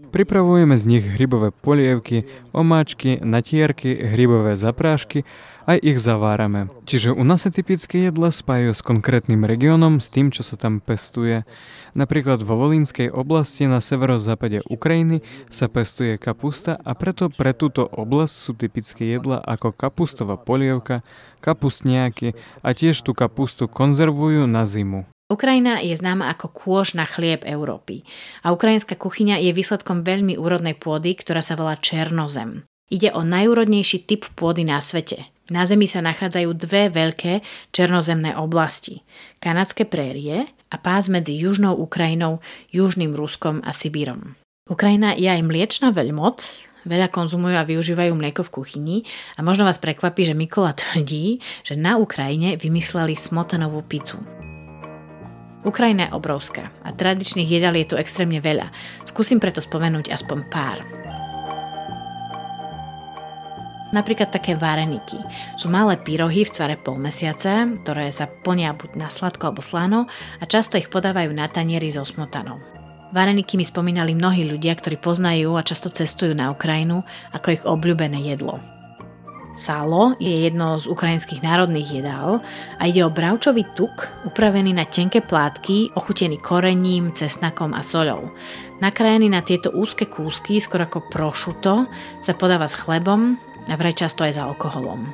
[0.10, 5.22] Pripravujeme z nich hrybové polievky, omáčky, natierky, hrybové zaprášky
[5.70, 6.74] aj ich zavárame.
[6.90, 10.82] Čiže u nás sa typické jedla spájajú s konkrétnym regiónom, s tým, čo sa tam
[10.82, 11.46] pestuje.
[11.94, 15.22] Napríklad vo Volínskej oblasti na severozápade Ukrajiny
[15.54, 21.06] sa pestuje kapusta a preto pre túto oblasť sú typické jedla ako kapustová polievka,
[21.38, 22.34] kapustniaky
[22.66, 25.06] a tiež tú kapustu konzervujú na zimu.
[25.30, 28.02] Ukrajina je známa ako kôž na chlieb Európy
[28.42, 32.66] a ukrajinská kuchyňa je výsledkom veľmi úrodnej pôdy, ktorá sa volá Černozem.
[32.90, 35.30] Ide o najúrodnejší typ pôdy na svete.
[35.54, 39.06] Na Zemi sa nachádzajú dve veľké černozemné oblasti.
[39.38, 42.42] Kanadské prérie a pás medzi južnou Ukrajinou,
[42.74, 44.34] južným Ruskom a Sibírom.
[44.66, 46.42] Ukrajina je aj mliečna veľmoc,
[46.90, 48.98] veľa konzumujú a využívajú mlieko v kuchyni
[49.38, 54.18] a možno vás prekvapí, že Mikola tvrdí, že na Ukrajine vymysleli smotanovú pizzu.
[55.68, 58.72] Ukrajina je obrovská a tradičných jedál je tu extrémne veľa.
[59.04, 60.80] Skúsim preto spomenúť aspoň pár.
[63.90, 65.18] Napríklad také vareniky.
[65.58, 70.06] Sú malé pyrohy v tvare polmesiaca, ktoré sa plnia buď na sladko alebo slano
[70.38, 72.62] a často ich podávajú na tanieri so smotanou.
[73.10, 77.02] Vareniky mi spomínali mnohí ľudia, ktorí poznajú a často cestujú na Ukrajinu
[77.34, 78.79] ako ich obľúbené jedlo.
[79.60, 82.40] Sálo je jedno z ukrajinských národných jedál
[82.80, 88.32] a ide o bravčový tuk, upravený na tenké plátky, ochutený korením, cesnakom a soľou.
[88.80, 91.92] Nakrájený na tieto úzke kúsky, skoro ako prošuto,
[92.24, 93.36] sa podáva s chlebom
[93.68, 95.12] a vraj často aj s alkoholom.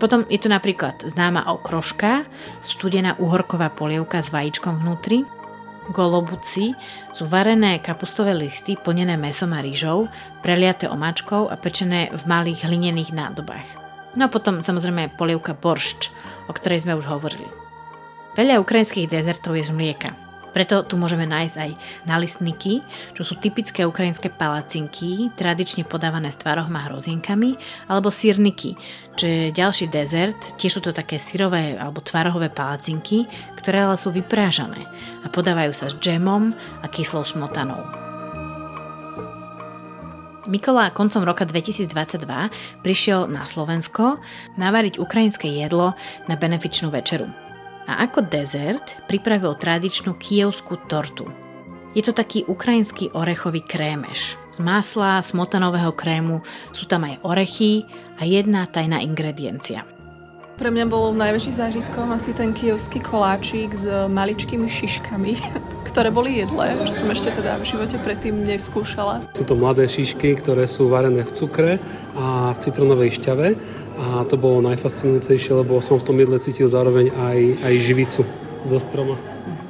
[0.00, 2.24] Potom je tu napríklad známa okroška,
[2.64, 5.28] studená uhorková polievka s vajíčkom vnútri,
[5.90, 6.78] Golobuci
[7.10, 10.06] sú varené kapustové listy plnené mesom a rýžou,
[10.38, 13.66] preliaté omáčkou a pečené v malých hlinených nádobách.
[14.14, 16.14] No a potom samozrejme polievka boršč,
[16.46, 17.50] o ktorej sme už hovorili.
[18.38, 20.31] Veľa ukrajinských dezertov je z mlieka.
[20.52, 21.70] Preto tu môžeme nájsť aj
[22.04, 22.84] nalistniky,
[23.16, 27.56] čo sú typické ukrajinské palacinky, tradične podávané s tvarohom a hrozienkami,
[27.88, 28.76] alebo sírniky,
[29.16, 33.24] čo je ďalší dezert, tiež sú to také syrové alebo tvarohové palacinky,
[33.56, 34.84] ktoré ale sú vyprážané
[35.24, 36.52] a podávajú sa s džemom
[36.84, 37.80] a kyslou smotanou.
[40.42, 42.26] Mikola koncom roka 2022
[42.82, 44.18] prišiel na Slovensko
[44.58, 45.94] navariť ukrajinské jedlo
[46.26, 47.41] na benefičnú večeru
[47.92, 51.28] a ako dezert pripravil tradičnú kievskú tortu.
[51.92, 54.40] Je to taký ukrajinský orechový krémeš.
[54.48, 56.40] Z masla, smotanového krému
[56.72, 57.84] sú tam aj orechy
[58.16, 59.84] a jedna tajná ingrediencia.
[60.56, 65.32] Pre mňa bolo najväčší zážitkom asi ten kievský koláčik s maličkými šiškami,
[65.92, 69.28] ktoré boli jedlé, čo som ešte teda v živote predtým neskúšala.
[69.36, 71.70] Sú to mladé šišky, ktoré sú varené v cukre
[72.16, 73.46] a v citronovej šťave
[73.98, 78.22] a to bolo najfascinujúcejšie, lebo som v tom jedle cítil zároveň aj, aj živicu
[78.64, 79.18] zo stroma.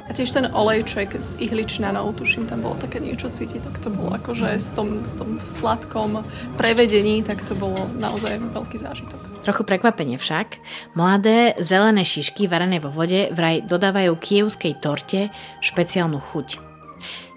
[0.03, 4.11] A tiež ten olejček s ihličnanou, tuším, tam bolo také niečo cítiť, tak to bolo
[4.13, 6.27] akože s tom, s tom sladkom
[6.59, 9.19] prevedení, tak to bolo naozaj veľký zážitok.
[9.47, 10.59] Trochu prekvapenie však.
[10.93, 15.31] Mladé zelené šišky varené vo vode vraj dodávajú kievskej torte
[15.63, 16.59] špeciálnu chuť.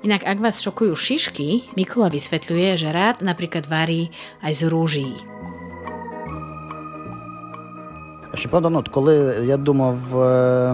[0.05, 5.36] Inak ak vás šokujú šišky, Mikula vysvetľuje, že rád napríklad varí aj z rúží.
[8.36, 9.98] Щоправда, ну, коли я думав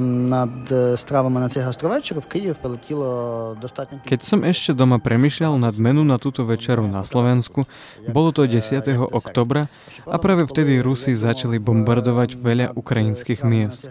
[0.02, 0.50] над
[0.96, 4.00] stravami na цей гастровечір, в Київ прилетіло достатньо...
[4.06, 7.66] Keď som ešte doma premyšľal nad menu na túto večeru na Slovensku,
[8.14, 8.86] bolo to 10.
[9.10, 9.74] oktobra
[10.06, 13.90] a práve vtedy Rusi začali bombardovať veľa ukrajinských miest.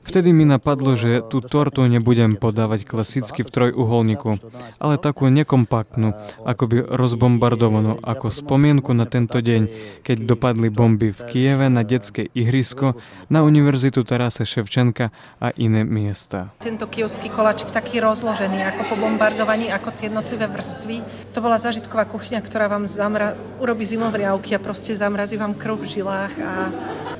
[0.00, 4.40] Vtedy mi napadlo, že tú tortu nebudem podávať klasicky v trojuholníku,
[4.80, 6.16] ale takú nekompaktnú,
[6.48, 9.62] akoby rozbombardovanú ako spomienku na tento deň,
[10.00, 12.96] keď dopadli bomby v Kieve na detské ihrisko
[13.31, 16.51] na Univerzitu Tarasa Ševčenka a iné miesta.
[16.59, 21.01] Tento kievský koláčik taký rozložený, ako po bombardovaní, ako tie jednotlivé vrstvy.
[21.33, 25.99] To bola zažitková kuchyňa, ktorá vám zamra- urobí zimomriavky a proste zamrazí vám krv v
[25.99, 26.51] žilách a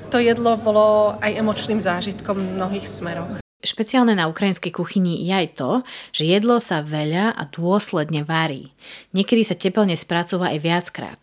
[0.10, 3.38] to jedlo bolo aj emočným zážitkom v mnohých smeroch.
[3.60, 5.72] Špeciálne na ukrajinskej kuchyni je aj to,
[6.16, 8.72] že jedlo sa veľa a dôsledne varí.
[9.12, 11.22] Niekedy sa tepelne spracúva aj viackrát.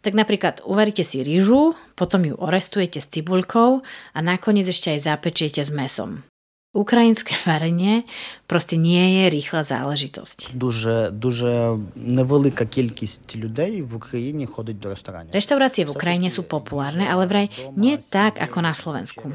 [0.00, 3.70] Tak napríklad uvaríte si rýžu, potom ju orestujete s cibuľkou
[4.14, 6.31] a nakoniec ešte aj zapečiete s mesom.
[6.77, 8.05] Ukrajinské varenie
[8.45, 10.53] proste nie je rýchla záležitosť.
[10.53, 15.33] Дуже, дуже невелика кількість людей в Україні ходить до ресторанів.
[15.33, 19.33] Reštaurácie v Ukrajine sú populárne, ale vraj nie tak ako na Slovensku.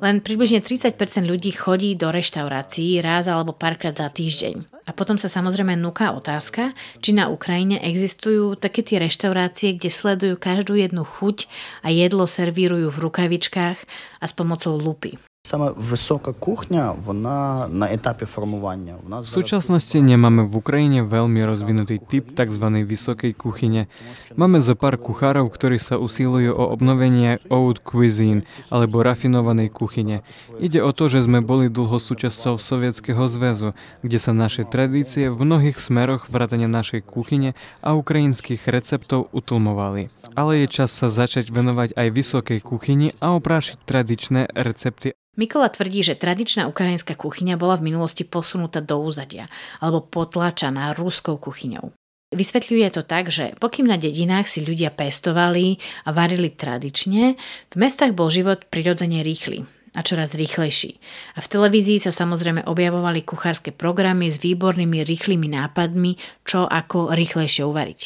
[0.00, 0.96] Len približne 30%
[1.28, 4.88] ľudí chodí do reštaurácií raz alebo párkrát za týždeň.
[4.88, 6.72] A potom sa samozrejme núka otázka,
[7.04, 11.52] či na Ukrajine existujú také tie reštaurácie, kde sledujú každú jednu chuť
[11.84, 13.78] a jedlo servírujú v rukavičkách
[14.22, 15.20] a s pomocou lupy.
[15.48, 18.94] Саме висока кухня, вона на етапі формування.
[19.06, 22.64] У нас v súčasnosti nemáme v Ukrajine veľmi rozvinutý typ tzv.
[22.84, 23.88] vysokej kuchyne.
[24.36, 30.20] Máme zo pár kuchárov, ktorí sa usilujú o obnovenie oud cuisine alebo rafinovanej kuchyne.
[30.60, 33.72] Ide o to, že sme boli dlho súčasťou Sovietskeho zväzu,
[34.04, 40.12] kde sa naše tradície v mnohých smeroch vrátane našej kuchyne a ukrajinských receptov utlmovali.
[40.36, 46.05] Ale je čas sa začať venovať aj vysokej kuchyni a oprášiť tradičné recepty Mikola tvrdí,
[46.05, 49.49] že tradičná ukrajinská kuchyňa bola v minulosti posunutá do úzadia
[49.81, 51.89] alebo potlačaná ruskou kuchyňou.
[52.33, 57.37] Vysvetľuje to tak, že pokým na dedinách si ľudia pestovali a varili tradične,
[57.69, 60.97] v mestách bol život prirodzene rýchly a čoraz rýchlejší.
[61.37, 67.61] A v televízii sa samozrejme objavovali kuchárske programy s výbornými rýchlymi nápadmi, čo ako rýchlejšie
[67.65, 67.99] uvariť.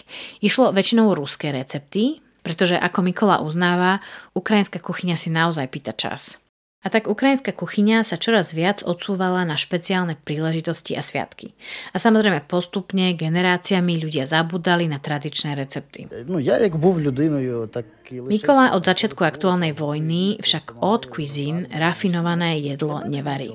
[0.44, 4.04] Išlo väčšinou ruské recepty, pretože ako Mikola uznáva,
[4.36, 6.47] ukrajinská kuchyňa si naozaj pýta čas.
[6.86, 11.58] A tak ukrajinská kuchyňa sa čoraz viac odsúvala na špeciálne príležitosti a sviatky.
[11.92, 16.06] A samozrejme postupne generáciami ľudia zabudali na tradičné recepty.
[16.30, 22.62] No ja, jak bol ľudinою, tak Mikola od začiatku aktuálnej vojny však od cuisine rafinované
[22.62, 23.52] jedlo nevarí.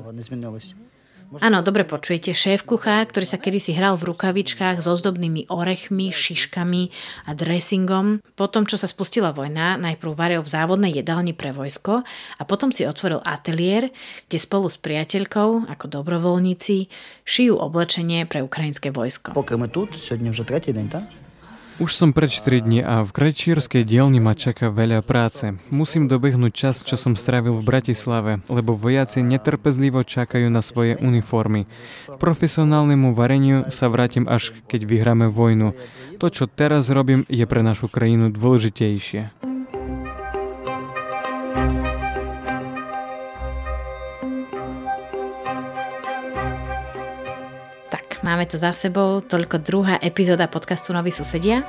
[1.40, 6.92] Áno, dobre počujete, šéf kuchár, ktorý sa kedysi hral v rukavičkách s ozdobnými orechmi, šiškami
[7.24, 8.20] a dressingom.
[8.36, 12.04] Potom, čo sa spustila vojna, najprv varil v závodnej jedálni pre vojsko
[12.36, 13.88] a potom si otvoril ateliér,
[14.28, 16.92] kde spolu s priateľkou, ako dobrovoľníci,
[17.24, 19.32] šijú oblečenie pre ukrajinské vojsko.
[19.32, 21.08] Pokiaľ sme tu, dnes už tretí deň, tak?
[21.80, 25.56] Už som preč 3 dní a v krajčírskej dielni ma čaká veľa práce.
[25.72, 31.64] Musím dobehnúť čas, čo som strávil v Bratislave, lebo vojaci netrpezlivo čakajú na svoje uniformy.
[32.20, 35.72] Profesionálnemu vareniu sa vrátim až keď vyhráme vojnu.
[36.20, 39.51] To, čo teraz robím, je pre našu krajinu dôležitejšie.
[48.32, 51.68] Máme to za sebou, toľko druhá epizóda podcastu Noví susedia.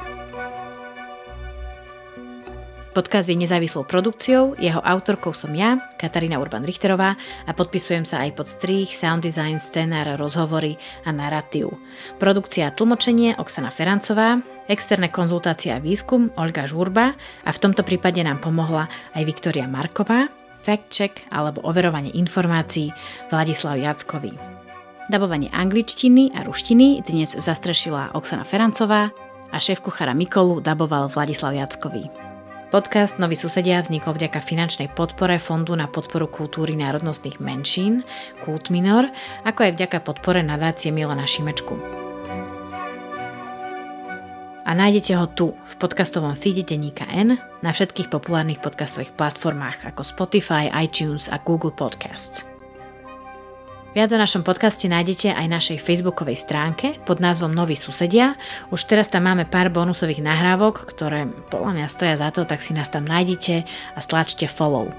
[2.95, 8.47] Podcast je nezávislou produkciou, jeho autorkou som ja, Katarína Urban-Richterová a podpisujem sa aj pod
[8.47, 11.75] strých, sound design, scenár, rozhovory a narratív.
[12.15, 14.39] Produkcia a tlmočenie Oksana Ferancová,
[14.71, 17.11] externé konzultácie a výskum Olga Žurba
[17.43, 20.31] a v tomto prípade nám pomohla aj Viktoria Marková,
[20.63, 22.95] fact check alebo overovanie informácií
[23.27, 24.52] Vladislav Jackovi.
[25.13, 29.13] Dabovanie angličtiny a ruštiny dnes zastrešila Oksana Ferancová
[29.53, 32.09] a šéf kuchára Mikolu daboval Vladislav Jackový.
[32.73, 38.01] Podcast Noví susedia vznikol vďaka finančnej podpore Fondu na podporu kultúry národnostných menšín,
[38.41, 39.05] Kult Minor,
[39.45, 41.77] ako aj vďaka podpore nadácie Milana Šimečku.
[44.65, 50.01] A nájdete ho tu, v podcastovom feede Deníka N, na všetkých populárnych podcastových platformách ako
[50.01, 52.52] Spotify, iTunes a Google Podcasts.
[53.93, 58.33] Viac o našom podcaste nájdete aj našej facebookovej stránke pod názvom Noví susedia.
[58.73, 62.73] Už teraz tam máme pár bonusových nahrávok, ktoré podľa mňa stoja za to, tak si
[62.73, 63.61] nás tam nájdete
[63.93, 64.89] a stlačte follow.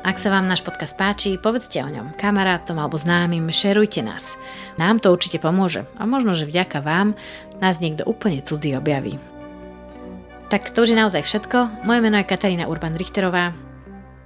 [0.00, 4.40] Ak sa vám náš podcast páči, povedzte o ňom kamarátom alebo známym, šerujte nás.
[4.80, 7.12] Nám to určite pomôže a možno, že vďaka vám
[7.60, 9.20] nás niekto úplne cudzí objaví.
[10.48, 11.84] Tak to už je naozaj všetko.
[11.84, 13.71] Moje meno je Katarína Urban-Richterová.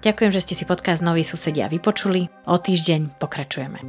[0.07, 2.31] Ďakujem, že ste si podcast Noví susedia vypočuli.
[2.47, 3.83] O týždeň pokračujeme.